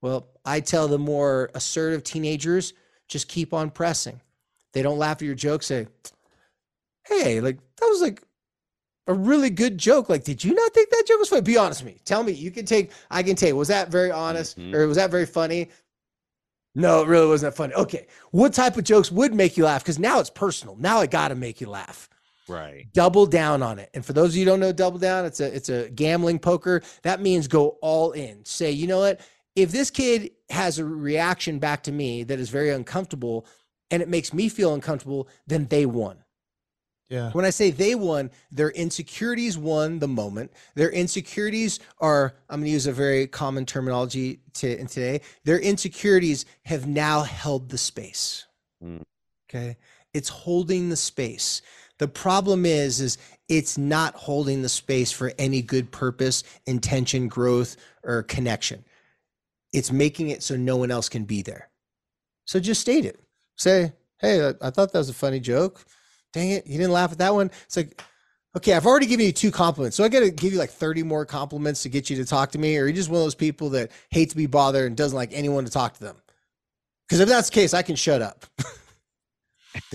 Well 0.03 0.29
i 0.45 0.61
tell 0.61 0.89
the 0.89 0.99
more 0.99 1.51
assertive 1.55 2.03
teenagers 2.05 2.73
just 3.09 3.29
keep 3.29 3.53
on 3.53 3.71
pressing. 3.71 4.21
They 4.73 4.83
don't 4.83 4.99
laugh 4.99 5.19
at 5.19 5.23
your 5.23 5.35
joke 5.35 5.63
say 5.63 5.87
hey 7.07 7.41
like 7.41 7.59
that 7.81 7.87
was 7.87 8.01
like 8.01 8.23
a 9.07 9.13
really 9.13 9.51
good 9.51 9.77
joke. 9.77 10.09
Like 10.09 10.25
did 10.25 10.43
you 10.43 10.55
not 10.55 10.73
think 10.73 10.89
that 10.89 11.05
joke 11.07 11.19
was 11.21 11.29
funny? 11.29 11.43
Be 11.43 11.59
honest 11.59 11.85
with 11.85 11.93
me. 11.93 12.01
Tell 12.07 12.23
me 12.23 12.33
you 12.33 12.51
can 12.51 12.65
take 12.65 12.91
i 13.11 13.23
can 13.23 13.37
take 13.37 13.55
was 13.55 13.69
that 13.69 13.91
very 13.91 14.11
honest 14.11 14.59
Mhm. 14.59 14.75
or 14.75 14.87
was 14.87 14.97
that 14.97 15.11
very 15.11 15.27
funny 15.27 15.69
no, 16.75 17.03
it 17.03 17.09
really 17.09 17.29
wasn't 17.29 17.53
that 17.53 17.57
funny. 17.57 17.75
Okay. 17.75 18.07
What 18.31 18.53
type 18.53 18.77
of 18.77 18.85
jokes 18.85 19.13
would 19.13 19.35
make 19.35 19.57
you 19.57 19.65
laugh? 19.65 19.83
Because 19.83 19.99
now 19.99 20.19
it's 20.19 20.31
personal. 20.31 20.77
Now 20.77 20.99
I 20.99 21.07
gotta 21.07 21.35
make 21.35 21.61
you 21.61 21.69
laugh. 21.69 22.09
Right. 22.49 22.87
Double 22.93 23.27
down 23.27 23.63
on 23.63 23.79
it. 23.79 23.91
And 23.95 24.05
for 24.05 24.13
those 24.13 24.31
of 24.31 24.37
you 24.37 24.45
who 24.45 24.51
don't 24.51 24.61
know 24.61 24.73
double 24.73 24.99
down, 24.99 25.25
it's 25.25 25.41
a 25.41 25.55
it's 25.55 25.69
a 25.69 25.89
gambling 25.91 26.39
poker. 26.39 26.83
That 27.03 27.21
means 27.21 27.47
go 27.47 27.79
all 27.81 28.13
in. 28.13 28.45
Say, 28.45 28.73
you 28.73 28.87
know 28.87 28.99
what? 28.99 29.21
If 29.55 29.71
this 29.71 29.91
kid 29.91 30.33
has 30.51 30.79
a 30.79 30.85
reaction 30.85 31.59
back 31.59 31.85
to 31.85 31.93
me 31.93 32.25
that 32.25 32.41
is 32.41 32.51
very 32.51 32.71
uncomfortable 32.71 33.47
and 33.91 34.03
it 34.03 34.09
makes 34.09 34.35
me 34.35 34.49
feel 34.49 34.75
uncomfortable, 34.75 35.29
then 35.47 35.67
they 35.67 35.87
won. 35.87 36.24
Yeah. 37.11 37.31
When 37.33 37.45
I 37.45 37.51
say 37.51 37.71
they 37.71 37.95
won, 37.95 38.31
their 38.51 38.71
insecurities 38.71 39.59
won 39.59 39.99
the 39.99 40.09
moment. 40.09 40.51
Their 40.75 40.91
insecurities 40.91 41.81
are, 41.99 42.35
I'm 42.49 42.61
going 42.61 42.67
to 42.67 42.73
use 42.73 42.87
a 42.87 42.93
very 42.93 43.27
common 43.27 43.67
terminology 43.67 44.41
to, 44.55 44.79
in 44.79 44.87
today. 44.87 45.21
Their 45.45 45.59
insecurities 45.59 46.47
have 46.65 46.87
now 46.87 47.23
held 47.23 47.69
the 47.69 47.79
space. 47.79 48.47
Mm. 48.83 49.03
Okay. 49.49 49.77
It's 50.15 50.29
holding 50.29 50.89
the 50.89 50.97
space. 50.97 51.61
The 51.99 52.09
problem 52.09 52.65
is, 52.65 53.01
is 53.01 53.19
it's 53.49 53.77
not 53.77 54.15
holding 54.15 54.63
the 54.63 54.69
space 54.69 55.13
for 55.13 55.33
any 55.39 55.61
good 55.61 55.93
purpose, 55.93 56.43
intention, 56.67 57.29
growth, 57.29 57.77
or 58.03 58.23
connection. 58.23 58.85
It's 59.73 59.93
making 59.93 60.31
it 60.31 60.43
so 60.43 60.57
no 60.57 60.77
one 60.77 60.91
else 60.91 61.09
can 61.09 61.25
be 61.25 61.43
there. 61.43 61.69
So 62.47 62.61
just 62.61 62.81
state 62.81 63.05
it. 63.05 63.21
Say, 63.57 63.93
hey, 64.21 64.49
I, 64.49 64.55
I 64.63 64.71
thought 64.71 64.93
that 64.93 64.99
was 64.99 65.11
a 65.11 65.15
funny 65.15 65.41
joke 65.41 65.85
dang 66.35 66.51
it, 66.51 66.67
you 66.67 66.77
didn't 66.77 66.93
laugh 66.93 67.13
at 67.13 67.19
that 67.19 67.33
one. 67.33 67.51
It's 67.65 67.77
like, 67.77 68.03
okay, 68.57 68.75
I've 68.75 68.87
already 68.87 69.07
given 69.07 69.25
you 69.25 69.33
two 69.33 69.51
compliments. 69.51 69.97
So 69.97 70.05
I 70.05 70.09
got 70.09 70.21
to 70.21 70.31
give 70.31 70.53
you 70.53 70.59
like 70.59 70.71
30 70.71 71.03
more 71.05 71.25
compliments 71.25 71.83
to 71.85 71.89
get 71.89 72.11
you 72.11 72.17
to 72.17 72.25
talk 72.25 72.51
to 72.53 72.59
me. 72.59 72.77
Or 72.77 72.85
you're 72.85 72.93
just 72.93 73.09
one 73.09 73.21
of 73.21 73.25
those 73.25 73.35
people 73.35 73.71
that 73.71 73.91
hates 74.11 74.33
to 74.33 74.37
be 74.37 74.47
bothered 74.47 74.87
and 74.87 74.97
doesn't 74.97 75.17
like 75.17 75.31
anyone 75.33 75.65
to 75.65 75.71
talk 75.71 75.95
to 75.95 76.01
them. 76.01 76.17
Because 77.09 77.21
if 77.21 77.29
that's 77.29 77.49
the 77.49 77.55
case, 77.55 77.73
I 77.73 77.83
can 77.83 77.97
shut 77.97 78.21
up. 78.21 78.45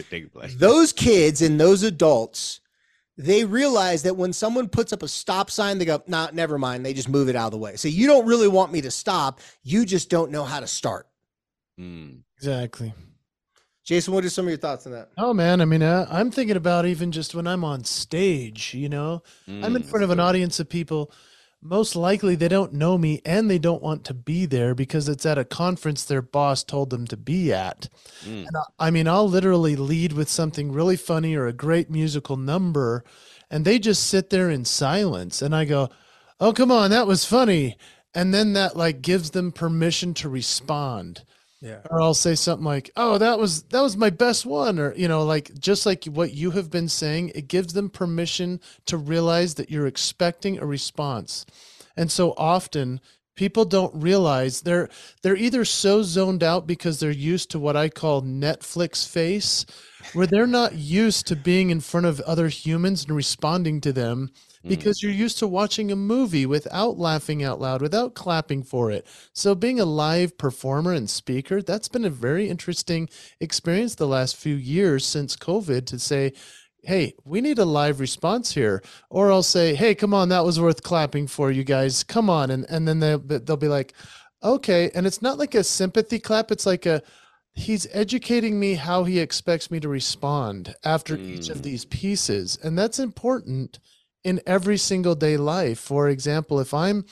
Take 0.10 0.26
a 0.26 0.30
play. 0.30 0.48
those 0.48 0.92
kids 0.92 1.42
and 1.42 1.60
those 1.60 1.84
adults, 1.84 2.60
they 3.18 3.46
realize 3.46 4.04
that 4.04 4.16
when 4.16 4.34
someone 4.34 4.68
puts 4.68 4.94
up 4.94 5.04
a 5.04 5.08
stop 5.08 5.50
sign, 5.50 5.78
they 5.78 5.86
go, 5.86 6.02
nah, 6.08 6.30
never 6.34 6.58
mind. 6.58 6.86
They 6.86 6.94
just 6.94 7.10
move 7.10 7.30
it 7.30 7.36
out 7.36 7.48
of 7.48 7.52
the 7.52 7.58
way. 7.58 7.76
So 7.76 7.88
you 7.88 8.08
don't 8.08 8.26
really 8.26 8.48
want 8.48 8.72
me 8.72 8.82
to 8.82 8.92
stop. 8.92 9.40
You 9.64 9.86
just 9.86 10.10
don't 10.10 10.32
know 10.32 10.44
how 10.44 10.60
to 10.60 10.68
start. 10.68 11.08
Mm. 11.80 12.24
Exactly. 12.38 12.94
Jason, 13.90 14.14
what 14.14 14.24
are 14.24 14.30
some 14.30 14.46
of 14.46 14.50
your 14.50 14.60
thoughts 14.60 14.86
on 14.86 14.92
that? 14.92 15.10
Oh 15.18 15.34
man, 15.34 15.62
I 15.62 15.66
mean, 15.66 15.82
uh, 15.82 16.06
I'm 16.12 16.30
thinking 16.30 16.56
about 16.56 16.86
even 16.86 17.12
just 17.12 17.34
when 17.34 17.48
I'm 17.48 17.64
on 17.64 17.84
stage. 17.86 18.76
You 18.76 18.88
know, 18.88 19.24
I'm 19.48 19.76
in 19.76 19.82
Mm. 19.82 19.90
front 19.90 20.04
of 20.04 20.12
an 20.12 20.20
audience 20.20 20.60
of 20.60 20.70
people. 20.70 21.12
Most 21.60 21.96
likely, 21.96 22.36
they 22.36 22.50
don't 22.50 22.72
know 22.74 23.00
me 23.00 23.20
and 23.26 23.50
they 23.50 23.58
don't 23.58 23.82
want 23.82 24.04
to 24.06 24.14
be 24.14 24.46
there 24.46 24.76
because 24.76 25.10
it's 25.10 25.26
at 25.26 25.40
a 25.40 25.44
conference 25.44 26.04
their 26.06 26.22
boss 26.22 26.64
told 26.64 26.92
them 26.92 27.08
to 27.08 27.18
be 27.18 27.52
at. 27.52 27.90
Mm. 28.24 28.46
And 28.46 28.56
I, 28.56 28.88
I 28.88 28.92
mean, 28.92 29.08
I'll 29.08 29.28
literally 29.28 29.76
lead 29.76 30.14
with 30.14 30.30
something 30.30 30.72
really 30.72 30.96
funny 30.96 31.34
or 31.34 31.48
a 31.48 31.52
great 31.52 31.90
musical 31.90 32.38
number, 32.38 33.04
and 33.50 33.66
they 33.66 33.80
just 33.80 34.06
sit 34.06 34.30
there 34.30 34.52
in 34.52 34.66
silence. 34.66 35.42
And 35.42 35.56
I 35.56 35.66
go, 35.66 35.90
"Oh, 36.40 36.54
come 36.54 36.72
on, 36.72 36.92
that 36.92 37.08
was 37.08 37.26
funny," 37.26 37.76
and 38.14 38.36
then 38.36 38.54
that 38.54 38.78
like 38.78 39.02
gives 39.02 39.32
them 39.32 39.52
permission 39.52 40.14
to 40.14 40.30
respond 40.30 41.24
Yeah. 41.62 41.80
or 41.90 42.02
I'll 42.02 42.14
say 42.14 42.36
something 42.36 42.64
like, 42.66 42.90
"Oh, 42.96 43.18
that 43.18 43.38
was 43.38 43.64
that 43.64 43.82
was 43.82 43.98
my 43.98 44.10
best 44.10 44.46
one," 44.46 44.80
or 44.80 44.94
you 44.96 45.08
know, 45.10 45.24
like 45.24 45.52
just 45.60 45.86
like 45.86 46.06
what 46.06 46.34
you 46.34 46.52
have 46.52 46.70
been 46.70 46.88
saying, 46.88 47.32
it 47.36 47.48
gives 47.50 47.74
them 47.74 47.90
permission 47.90 48.62
to 48.86 48.98
realize 48.98 49.56
that 49.56 49.70
you're 49.70 49.88
expecting 49.88 50.58
a 50.58 50.66
response. 50.66 51.46
And 51.98 52.10
so 52.10 52.34
often 52.38 53.02
people 53.36 53.66
don't 53.66 53.94
realize 53.94 54.62
they're 54.62 54.90
they're 55.22 55.36
either 55.36 55.66
so 55.66 56.02
zoned 56.02 56.44
out 56.44 56.66
because 56.66 57.00
they're 57.00 57.12
used 57.12 57.52
to 57.52 57.60
what 57.60 57.76
I 57.76 57.90
call 57.90 58.22
Netflix 58.22 59.06
face, 59.08 59.66
where 60.14 60.28
they're 60.28 60.48
not 60.48 60.76
used 60.76 61.28
to 61.28 61.36
being 61.36 61.72
in 61.72 61.82
front 61.82 62.06
of 62.06 62.22
other 62.22 62.48
humans 62.48 63.04
and 63.04 63.16
responding 63.16 63.82
to 63.82 63.92
them 63.92 64.30
because 64.68 65.02
you're 65.02 65.12
used 65.12 65.40
to 65.40 65.48
watching 65.48 65.92
a 65.92 65.96
movie 65.96 66.46
without 66.46 66.98
laughing 66.98 67.44
out 67.44 67.60
loud, 67.60 67.82
without 67.82 68.14
clapping 68.14 68.64
for 68.64 68.92
it. 68.92 69.06
So 69.34 69.56
being 69.56 69.80
a 69.80 69.86
live 69.86 70.38
performer 70.38 70.94
and 70.94 71.10
speaker, 71.10 71.62
that's 71.62 71.88
been 71.88 72.06
a 72.06 72.10
very 72.10 72.50
interesting 72.50 73.10
experience 73.40 73.96
the 73.96 74.08
last 74.08 74.36
few 74.36 74.56
years 74.56 75.06
since 75.06 75.36
COVID 75.36 75.86
to 75.88 76.00
say, 76.00 76.34
hey, 76.84 77.14
we 77.26 77.42
need 77.42 77.60
a 77.60 77.66
live 77.66 78.00
response 78.00 78.54
here. 78.54 78.82
Or 79.10 79.32
I'll 79.32 79.44
say, 79.44 79.76
hey, 79.76 79.96
come 79.96 80.14
on, 80.14 80.30
that 80.30 80.46
was 80.46 80.60
worth 80.60 80.82
clapping 80.84 81.28
for 81.28 81.52
you 81.52 81.64
guys. 81.64 82.04
Come 82.04 82.30
on. 82.30 82.52
And 82.52 82.66
and 82.70 82.88
then 82.88 83.00
they'll 83.00 83.20
they'll 83.20 83.58
be 83.58 83.68
like, 83.68 83.94
okay. 84.44 84.90
And 84.96 85.06
it's 85.06 85.22
not 85.22 85.38
like 85.38 85.56
a 85.56 85.64
sympathy 85.64 86.20
clap, 86.20 86.52
it's 86.52 86.66
like 86.66 86.86
a 86.86 87.02
he's 87.54 87.88
educating 87.92 88.58
me 88.60 88.76
how 88.76 89.04
he 89.04 89.20
expects 89.20 89.70
me 89.70 89.80
to 89.82 89.90
respond 89.90 90.74
after 90.86 91.18
each 91.18 91.50
of 91.50 91.58
Mm. 91.58 91.64
these 91.64 91.84
pieces. 91.86 92.58
And 92.64 92.78
that's 92.78 93.00
important 93.00 93.80
in 94.24 94.42
every 94.46 94.78
single 94.78 95.16
day 95.16 95.38
life. 95.38 95.80
For 95.80 96.10
example, 96.10 96.60
if 96.60 96.74
I'm, 96.74 97.06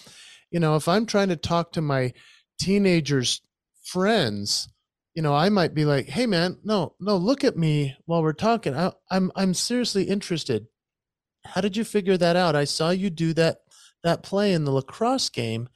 you 0.52 0.60
know, 0.60 0.76
if 0.76 0.88
I'm 0.88 1.06
trying 1.06 1.30
to 1.30 1.36
talk 1.36 1.72
to 1.74 1.82
my 1.82 2.14
teenagers' 2.60 3.42
friends, 3.84 4.70
you 5.16 5.22
know, 5.22 5.34
I 5.34 5.50
might 5.50 5.74
be 5.74 5.86
like, 5.86 6.08
"Hey, 6.08 6.26
man, 6.26 6.58
no, 6.64 6.94
no, 7.00 7.18
look 7.18 7.44
at 7.44 7.58
me 7.58 7.96
while 8.06 8.22
we're 8.22 8.34
talking. 8.34 8.76
I, 8.76 8.92
I'm, 9.10 9.32
I'm 9.36 9.54
seriously 9.54 10.04
interested. 10.04 10.68
How 11.46 11.62
did 11.62 11.76
you 11.76 11.84
figure 11.84 12.18
that 12.18 12.36
out? 12.36 12.56
I 12.56 12.66
saw 12.66 12.92
you 12.92 13.10
do 13.10 13.34
that, 13.34 13.60
that 14.04 14.22
play 14.22 14.54
in 14.54 14.66
the 14.66 14.72
lacrosse 14.72 15.30
game. 15.30 15.70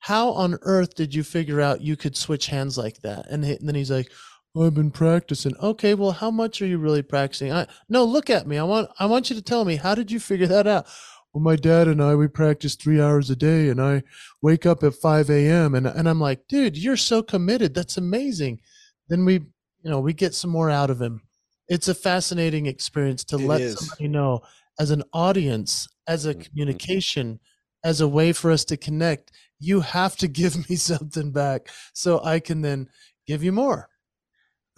How 0.00 0.30
on 0.30 0.58
earth 0.62 0.94
did 0.94 1.14
you 1.14 1.22
figure 1.22 1.60
out 1.60 1.82
you 1.82 1.96
could 1.96 2.16
switch 2.16 2.46
hands 2.46 2.78
like 2.78 3.02
that?" 3.02 3.26
And, 3.28 3.44
he, 3.44 3.56
and 3.56 3.68
then 3.68 3.74
he's 3.74 3.90
like, 3.90 4.10
"Oh, 4.10 4.27
"I've 4.56 4.74
been 4.74 4.90
practicing." 4.90 5.56
Okay, 5.56 5.94
well, 5.94 6.12
how 6.12 6.30
much 6.30 6.60
are 6.62 6.66
you 6.66 6.78
really 6.78 7.02
practicing? 7.02 7.52
I, 7.52 7.66
no, 7.88 8.04
look 8.04 8.30
at 8.30 8.46
me. 8.46 8.58
I 8.58 8.64
want, 8.64 8.90
I 8.98 9.06
want 9.06 9.30
you 9.30 9.36
to 9.36 9.42
tell 9.42 9.64
me 9.64 9.76
how 9.76 9.94
did 9.94 10.10
you 10.10 10.20
figure 10.20 10.46
that 10.48 10.66
out? 10.66 10.86
Well, 11.32 11.42
my 11.42 11.56
dad 11.56 11.88
and 11.88 12.02
I, 12.02 12.14
we 12.14 12.26
practice 12.28 12.74
three 12.74 13.00
hours 13.00 13.28
a 13.30 13.36
day, 13.36 13.68
and 13.68 13.80
I 13.80 14.02
wake 14.40 14.64
up 14.64 14.82
at 14.82 14.94
5 14.94 15.28
a.m. 15.30 15.74
And, 15.74 15.86
and 15.86 16.08
I'm 16.08 16.20
like, 16.20 16.48
dude, 16.48 16.76
you're 16.78 16.96
so 16.96 17.22
committed. 17.22 17.74
That's 17.74 17.96
amazing. 17.98 18.60
Then 19.08 19.24
we, 19.24 19.34
you 19.34 19.90
know, 19.90 20.00
we 20.00 20.14
get 20.14 20.34
some 20.34 20.50
more 20.50 20.70
out 20.70 20.90
of 20.90 21.00
him. 21.00 21.22
It's 21.68 21.88
a 21.88 21.94
fascinating 21.94 22.64
experience 22.66 23.24
to 23.24 23.36
It 23.36 23.40
let 23.40 23.60
is. 23.60 23.78
somebody 23.78 24.08
know 24.08 24.40
as 24.80 24.90
an 24.90 25.02
audience, 25.12 25.86
as 26.06 26.24
a 26.24 26.34
Mhm. 26.34 26.44
communication, 26.46 27.40
as 27.84 28.00
a 28.00 28.08
way 28.08 28.32
for 28.32 28.50
us 28.50 28.64
to 28.64 28.76
connect. 28.78 29.30
You 29.60 29.80
have 29.80 30.16
to 30.16 30.28
give 30.40 30.68
me 30.70 30.76
something 30.76 31.30
back 31.30 31.68
so 31.92 32.22
I 32.24 32.40
can 32.40 32.62
then 32.62 32.88
give 33.26 33.44
you 33.44 33.52
more. 33.52 33.90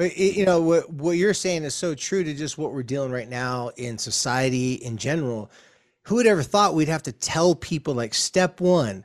But 0.01 0.13
it, 0.13 0.35
you 0.35 0.47
know 0.47 0.63
what 0.63 0.91
what 0.91 1.19
you're 1.19 1.35
saying 1.35 1.65
is 1.65 1.75
so 1.75 1.95
true 1.95 2.25
to 2.25 2.33
just 2.33 2.57
what 2.57 2.73
we're 2.73 2.83
dealing 2.83 3.13
right 3.13 3.29
now 3.29 3.71
in 3.77 3.99
society 3.99 4.77
in 4.77 4.97
general. 4.97 5.51
Who 6.07 6.15
would 6.15 6.27
ever 6.27 6.43
thought 6.43 6.75
we'd 6.75 6.89
have 6.89 7.03
to 7.03 7.13
tell 7.13 7.55
people 7.55 7.93
like 7.93 8.15
step 8.15 8.63
one, 8.63 9.05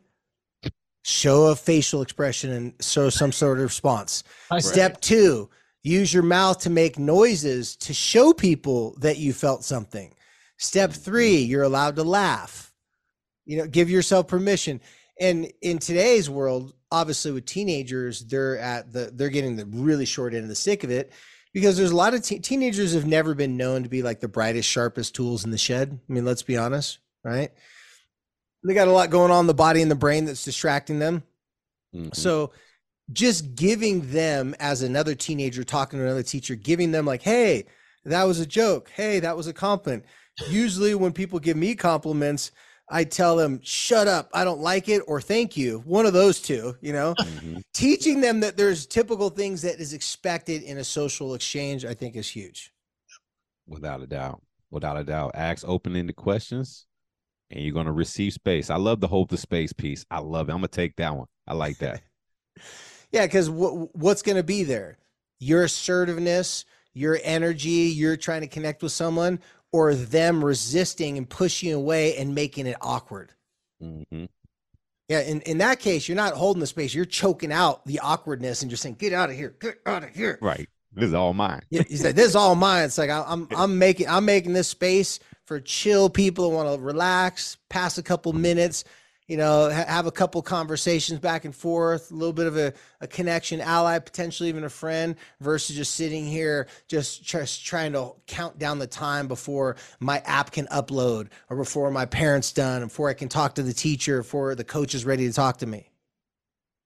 show 1.03 1.47
a 1.47 1.55
facial 1.57 2.01
expression 2.01 2.49
and 2.49 2.73
show 2.79 3.09
some 3.09 3.33
sort 3.33 3.57
of 3.57 3.65
response. 3.65 4.23
Step 4.59 5.01
two, 5.01 5.49
use 5.83 6.13
your 6.13 6.23
mouth 6.23 6.59
to 6.59 6.69
make 6.69 6.97
noises 6.97 7.75
to 7.75 7.93
show 7.93 8.31
people 8.31 8.95
that 8.99 9.17
you 9.17 9.33
felt 9.33 9.65
something. 9.65 10.13
Step 10.55 10.93
three, 10.93 11.41
mm-hmm. 11.41 11.51
you're 11.51 11.63
allowed 11.63 11.97
to 11.97 12.03
laugh. 12.03 12.71
You 13.43 13.57
know, 13.57 13.67
give 13.67 13.89
yourself 13.89 14.29
permission. 14.29 14.79
And 15.19 15.51
in 15.61 15.79
today's 15.79 16.29
world, 16.29 16.73
obviously 16.95 17.31
with 17.31 17.45
teenagers, 17.45 18.21
they're 18.21 18.57
at 18.57 18.93
the 18.93 19.11
they're 19.13 19.29
getting 19.29 19.57
the 19.57 19.65
really 19.65 20.05
short 20.05 20.33
end 20.33 20.43
of 20.43 20.49
the 20.49 20.55
stick 20.55 20.83
of 20.83 20.91
it 20.91 21.11
because 21.53 21.75
there's 21.75 21.91
a 21.91 21.95
lot 21.95 22.13
of 22.13 22.21
te- 22.21 22.39
teenagers 22.39 22.93
have 22.93 23.05
never 23.05 23.35
been 23.35 23.57
known 23.57 23.83
to 23.83 23.89
be 23.89 24.01
like 24.01 24.21
the 24.21 24.27
brightest, 24.27 24.69
sharpest 24.69 25.13
tools 25.13 25.43
in 25.43 25.51
the 25.51 25.57
shed. 25.57 25.99
I 26.09 26.13
mean, 26.13 26.23
let's 26.23 26.43
be 26.43 26.57
honest, 26.57 26.99
right? 27.23 27.51
They 28.65 28.73
got 28.73 28.87
a 28.87 28.91
lot 28.91 29.09
going 29.09 29.31
on 29.31 29.41
in 29.41 29.47
the 29.47 29.53
body 29.53 29.81
and 29.81 29.91
the 29.91 29.95
brain 29.95 30.25
that's 30.25 30.45
distracting 30.45 30.99
them. 30.99 31.23
Mhm. 31.93 32.15
So 32.15 32.51
just 33.11 33.55
giving 33.55 34.11
them 34.11 34.55
as 34.59 34.81
another 34.81 35.15
teenager 35.15 35.63
talking 35.63 35.99
to 35.99 36.05
another 36.05 36.23
teacher, 36.23 36.55
giving 36.55 36.91
them 36.91 37.05
like, 37.05 37.21
hey, 37.21 37.65
that 38.05 38.23
was 38.23 38.39
a 38.39 38.45
joke. 38.45 38.89
Hey, 38.95 39.19
that 39.19 39.37
was 39.37 39.47
a 39.47 39.53
compliment. 39.53 40.05
Usually 40.49 40.95
when 40.95 41.11
people 41.11 41.39
give 41.39 41.57
me 41.57 41.75
compliments, 41.75 42.51
I 42.89 43.03
tell 43.03 43.35
them, 43.35 43.59
shut 43.63 44.07
up, 44.07 44.29
I 44.33 44.43
don't 44.43 44.59
like 44.61 44.89
it, 44.89 45.01
or 45.07 45.19
thank 45.19 45.57
you. 45.57 45.79
One 45.85 46.05
of 46.05 46.13
those 46.13 46.39
two, 46.39 46.75
you 46.81 46.93
know, 46.93 47.15
Mhm. 47.15 47.63
teaching 47.73 48.21
them 48.21 48.41
that 48.41 48.57
there's 48.57 48.85
typical 48.85 49.29
things 49.29 49.63
that 49.63 49.79
is 49.79 49.93
expected 49.93 50.61
in 50.61 50.77
a 50.77 50.83
social 50.83 51.33
exchange, 51.33 51.83
I 51.83 51.93
think 51.95 52.15
is 52.15 52.29
huge. 52.29 52.71
Without 53.67 54.01
a 54.03 54.07
doubt. 54.07 54.43
Without 54.69 54.97
a 54.97 55.03
doubt. 55.03 55.31
Ask 55.33 55.67
open 55.67 55.95
ended 55.95 56.15
questions 56.15 56.85
and 57.49 57.63
you're 57.63 57.73
going 57.73 57.87
to 57.87 57.91
receive 57.91 58.33
space. 58.33 58.69
I 58.69 58.75
love 58.75 58.99
the 58.99 59.07
hold 59.07 59.29
the 59.29 59.37
space 59.37 59.73
piece. 59.73 60.05
I 60.11 60.19
love 60.19 60.49
it. 60.49 60.51
I'm 60.51 60.59
going 60.59 60.69
to 60.69 60.75
take 60.75 60.95
that 60.97 61.15
one. 61.15 61.27
I 61.47 61.53
like 61.53 61.77
that. 61.79 62.01
Yeah, 63.11 63.25
because 63.25 63.49
what 63.49 63.95
what's 63.95 64.21
going 64.21 64.35
to 64.35 64.43
be 64.43 64.63
there? 64.63 64.97
Your 65.39 65.63
assertiveness, 65.63 66.65
your 66.93 67.17
energy, 67.23 67.69
you're 67.69 68.17
trying 68.17 68.41
to 68.41 68.47
connect 68.47 68.83
with 68.83 68.91
someone, 68.91 69.39
or 69.75 69.93
them 69.93 70.43
resisting 70.43 71.17
and 71.17 71.29
pushing 71.29 71.73
away 71.73 72.15
and 72.15 72.33
making 72.33 72.65
it 72.65 72.77
awkward. 72.79 73.33
hmm 73.81 74.25
Yeah, 75.09 75.19
in, 75.19 75.41
in 75.41 75.57
that 75.57 75.79
case, 75.79 76.07
you're 76.07 76.15
not 76.15 76.33
holding 76.33 76.61
the 76.61 76.67
space. 76.67 76.93
You're 76.93 77.03
choking 77.05 77.51
out 77.51 77.85
the 77.85 77.99
awkwardness 77.99 78.61
and 78.61 78.71
just 78.71 78.81
saying, 78.81 78.95
"Get 78.95 79.11
out 79.11 79.29
of 79.29 79.35
here! 79.35 79.55
Get 79.59 79.79
out 79.85 80.03
of 80.03 80.09
here!" 80.15 80.39
Right. 80.41 80.69
This 80.93 81.09
is 81.09 81.13
all 81.13 81.33
mine. 81.33 81.61
Yeah, 81.69 81.83
He's 81.89 82.05
like, 82.05 82.15
"This 82.15 82.27
is 82.29 82.35
all 82.37 82.55
mine." 82.55 82.85
It's 82.85 82.97
like 82.97 83.09
I- 83.09 83.25
I'm 83.27 83.49
I'm 83.53 83.77
making 83.77 84.07
I'm 84.07 84.23
making 84.23 84.53
this 84.53 84.69
space 84.69 85.19
for 85.45 85.59
chill 85.59 86.09
people 86.09 86.49
who 86.49 86.55
want 86.55 86.73
to 86.73 86.81
relax, 86.81 87.57
pass 87.69 87.97
a 87.97 88.03
couple 88.03 88.31
minutes, 88.31 88.85
you 89.27 89.37
know, 89.37 89.69
ha- 89.71 89.85
have 89.87 90.05
a 90.05 90.11
couple 90.11 90.41
conversations 90.41 91.19
back 91.19 91.45
and 91.45 91.55
forth, 91.55 92.11
a 92.11 92.13
little 92.13 92.33
bit 92.33 92.47
of 92.47 92.57
a, 92.57 92.73
a 93.01 93.07
connection, 93.07 93.59
ally, 93.59 93.97
potentially 93.99 94.49
even 94.49 94.63
a 94.63 94.69
friend, 94.69 95.15
versus 95.41 95.75
just 95.75 95.95
sitting 95.95 96.25
here 96.25 96.67
just 96.87 97.23
just 97.23 97.65
trying 97.65 97.93
to 97.93 98.13
count 98.27 98.57
down 98.59 98.79
the 98.79 98.87
time 98.87 99.27
before 99.27 99.75
my 99.99 100.19
app 100.25 100.51
can 100.51 100.67
upload 100.67 101.29
or 101.49 101.57
before 101.57 101.89
my 101.91 102.05
parents 102.05 102.51
done, 102.51 102.83
before 102.83 103.09
I 103.09 103.13
can 103.13 103.29
talk 103.29 103.55
to 103.55 103.63
the 103.63 103.73
teacher, 103.73 104.19
before 104.19 104.55
the 104.55 104.63
coach 104.63 104.93
is 104.93 105.05
ready 105.05 105.27
to 105.27 105.33
talk 105.33 105.57
to 105.57 105.65
me. 105.65 105.89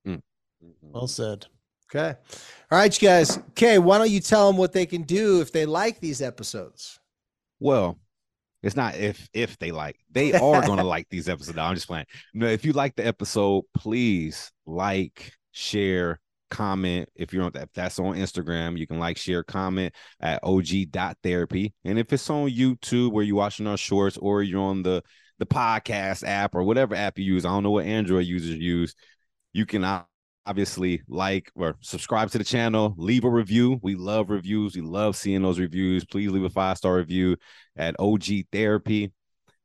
Hmm. 0.05 0.13
Mm-hmm. 0.13 0.91
Well 0.91 1.07
said. 1.07 1.45
Okay. 1.93 2.15
All 2.71 2.77
right, 2.77 3.01
you 3.01 3.07
guys. 3.07 3.39
Okay, 3.49 3.79
why 3.79 3.97
don't 3.97 4.11
you 4.11 4.19
tell 4.19 4.47
them 4.47 4.57
what 4.57 4.73
they 4.73 4.85
can 4.85 5.01
do 5.01 5.41
if 5.41 5.51
they 5.51 5.65
like 5.65 5.99
these 5.99 6.21
episodes? 6.21 6.99
Well, 7.59 7.97
it's 8.61 8.75
not 8.75 8.95
if 8.95 9.29
if 9.33 9.57
they 9.57 9.71
like 9.71 9.97
they 10.11 10.33
are 10.33 10.61
gonna 10.61 10.83
like 10.95 11.07
these 11.09 11.29
episodes. 11.29 11.55
No, 11.55 11.63
I'm 11.63 11.75
just 11.75 11.87
playing. 11.87 12.05
No, 12.33 12.47
if 12.47 12.65
you 12.65 12.73
like 12.73 12.95
the 12.95 13.05
episode, 13.05 13.63
please 13.75 14.51
like, 14.65 15.31
share, 15.51 16.19
comment. 16.49 17.09
If 17.15 17.33
you're 17.33 17.43
on 17.43 17.51
if 17.55 17.71
that's 17.73 17.99
on 17.99 18.15
Instagram, 18.15 18.77
you 18.77 18.87
can 18.87 18.99
like, 18.99 19.17
share, 19.17 19.43
comment 19.43 19.93
at 20.19 20.43
og.therapy. 20.43 21.73
And 21.85 21.99
if 21.99 22.11
it's 22.11 22.29
on 22.29 22.49
YouTube 22.49 23.11
where 23.11 23.23
you're 23.23 23.35
watching 23.35 23.67
our 23.67 23.77
shorts 23.77 24.17
or 24.17 24.43
you're 24.43 24.61
on 24.61 24.83
the 24.83 25.03
the 25.37 25.45
podcast 25.45 26.27
app 26.27 26.53
or 26.53 26.63
whatever 26.63 26.95
app 26.95 27.17
you 27.17 27.25
use, 27.25 27.45
I 27.45 27.49
don't 27.49 27.63
know 27.63 27.71
what 27.71 27.85
Android 27.85 28.25
users 28.25 28.57
use, 28.57 28.93
you 29.53 29.65
can 29.65 29.85
obviously 30.49 31.01
like 31.07 31.51
or 31.55 31.75
subscribe 31.81 32.31
to 32.31 32.39
the 32.39 32.43
channel, 32.43 32.95
leave 32.97 33.23
a 33.23 33.29
review. 33.29 33.79
We 33.83 33.95
love 33.95 34.29
reviews. 34.29 34.75
We 34.75 34.81
love 34.81 35.15
seeing 35.15 35.43
those 35.43 35.59
reviews. 35.59 36.05
Please 36.05 36.31
leave 36.31 36.43
a 36.43 36.49
five 36.49 36.77
star 36.77 36.95
review 36.95 37.37
at 37.77 37.95
OG 37.99 38.25
Therapy, 38.51 39.11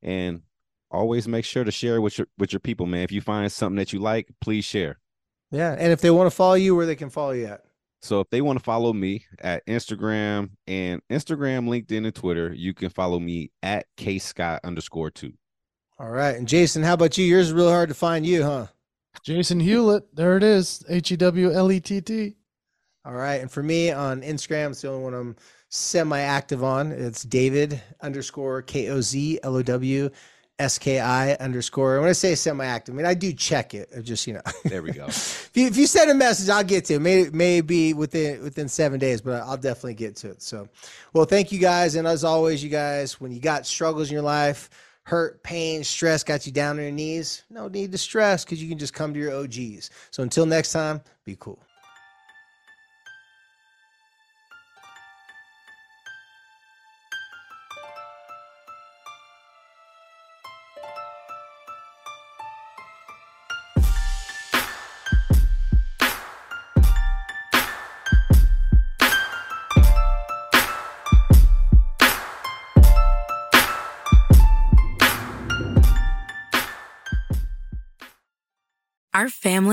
and 0.02 0.42
always 0.90 1.26
make 1.26 1.44
sure 1.44 1.64
to 1.64 1.70
share 1.70 2.00
with 2.00 2.18
your 2.18 2.28
with 2.38 2.52
your 2.52 2.60
people, 2.60 2.86
man. 2.86 3.02
If 3.02 3.12
you 3.12 3.22
find 3.22 3.50
something 3.50 3.76
that 3.76 3.92
you 3.92 3.98
like, 3.98 4.28
please 4.40 4.64
share. 4.64 5.00
Yeah. 5.50 5.74
And 5.78 5.92
if 5.92 6.00
they 6.00 6.10
want 6.10 6.30
to 6.30 6.36
follow 6.36 6.54
you, 6.54 6.76
where 6.76 6.86
they 6.86 6.96
can 6.96 7.10
follow 7.10 7.32
you 7.32 7.46
at? 7.46 7.62
So 8.02 8.20
if 8.20 8.28
they 8.28 8.42
want 8.42 8.58
to 8.58 8.64
follow 8.64 8.92
me 8.92 9.24
at 9.40 9.66
Instagram 9.66 10.50
and 10.66 11.00
Instagram, 11.10 11.66
LinkedIn, 11.68 12.04
and 12.04 12.14
Twitter, 12.14 12.52
you 12.52 12.74
can 12.74 12.90
follow 12.90 13.18
me 13.18 13.50
at 13.62 13.86
K 13.96 14.18
Scott 14.18 14.60
underscore 14.62 15.10
two. 15.10 15.32
All 15.98 16.10
right. 16.10 16.36
And 16.36 16.46
Jason, 16.46 16.82
how 16.82 16.94
about 16.94 17.16
you? 17.16 17.24
Yours 17.24 17.46
is 17.46 17.52
really 17.54 17.70
hard 17.70 17.88
to 17.88 17.94
find 17.94 18.26
you, 18.26 18.42
huh? 18.42 18.66
Jason 19.22 19.60
Hewlett. 19.60 20.14
There 20.14 20.36
it 20.36 20.42
is. 20.42 20.84
H 20.88 21.12
E 21.12 21.16
W 21.16 21.52
L 21.52 21.70
E 21.72 21.80
T 21.80 22.00
T. 22.00 22.36
All 23.04 23.12
right. 23.14 23.40
And 23.40 23.50
for 23.50 23.62
me 23.62 23.90
on 23.90 24.22
Instagram, 24.22 24.70
it's 24.70 24.82
the 24.82 24.88
only 24.88 25.02
one 25.04 25.14
I'm 25.14 25.36
semi 25.68 26.20
active 26.20 26.62
on. 26.64 26.92
It's 26.92 27.22
David 27.22 27.80
underscore 28.00 28.62
K 28.62 28.88
O 28.88 29.00
Z 29.00 29.40
L 29.42 29.56
O 29.56 29.62
W 29.62 30.10
S 30.58 30.78
K 30.78 31.00
I 31.00 31.32
underscore. 31.34 32.00
When 32.00 32.08
I 32.08 32.12
say 32.12 32.34
semi 32.34 32.64
active, 32.64 32.94
I 32.94 32.96
mean, 32.96 33.06
I 33.06 33.14
do 33.14 33.32
check 33.32 33.74
it. 33.74 33.90
I 33.96 34.00
just, 34.00 34.26
you 34.26 34.34
know, 34.34 34.42
There 34.64 34.82
we 34.82 34.92
go. 34.92 35.06
if, 35.06 35.50
you, 35.54 35.66
if 35.66 35.76
you 35.76 35.86
send 35.86 36.10
a 36.10 36.14
message, 36.14 36.48
I'll 36.48 36.62
get 36.64 36.84
to 36.86 36.94
it. 36.94 37.00
May, 37.00 37.28
maybe 37.32 37.92
within, 37.92 38.42
within 38.42 38.68
seven 38.68 39.00
days, 39.00 39.20
but 39.20 39.42
I'll 39.42 39.56
definitely 39.56 39.94
get 39.94 40.16
to 40.16 40.30
it. 40.30 40.42
So, 40.42 40.68
well, 41.12 41.24
thank 41.24 41.50
you 41.50 41.58
guys. 41.58 41.96
And 41.96 42.06
as 42.06 42.22
always, 42.24 42.62
you 42.62 42.70
guys, 42.70 43.20
when 43.20 43.32
you 43.32 43.40
got 43.40 43.66
struggles 43.66 44.08
in 44.08 44.14
your 44.14 44.22
life, 44.22 44.70
hurt, 45.04 45.42
pain, 45.42 45.84
stress 45.84 46.24
got 46.24 46.46
you 46.46 46.52
down 46.52 46.76
on 46.76 46.82
your 46.82 46.92
knees, 46.92 47.44
no 47.50 47.68
need 47.68 47.92
to 47.92 47.98
stress 47.98 48.44
because 48.44 48.62
you 48.62 48.68
can 48.68 48.78
just 48.78 48.94
come 48.94 49.14
to 49.14 49.20
your 49.20 49.32
OGs. 49.34 49.90
So 50.10 50.22
until 50.22 50.46
next 50.46 50.72
time, 50.72 51.00
be 51.24 51.36
cool. 51.38 51.58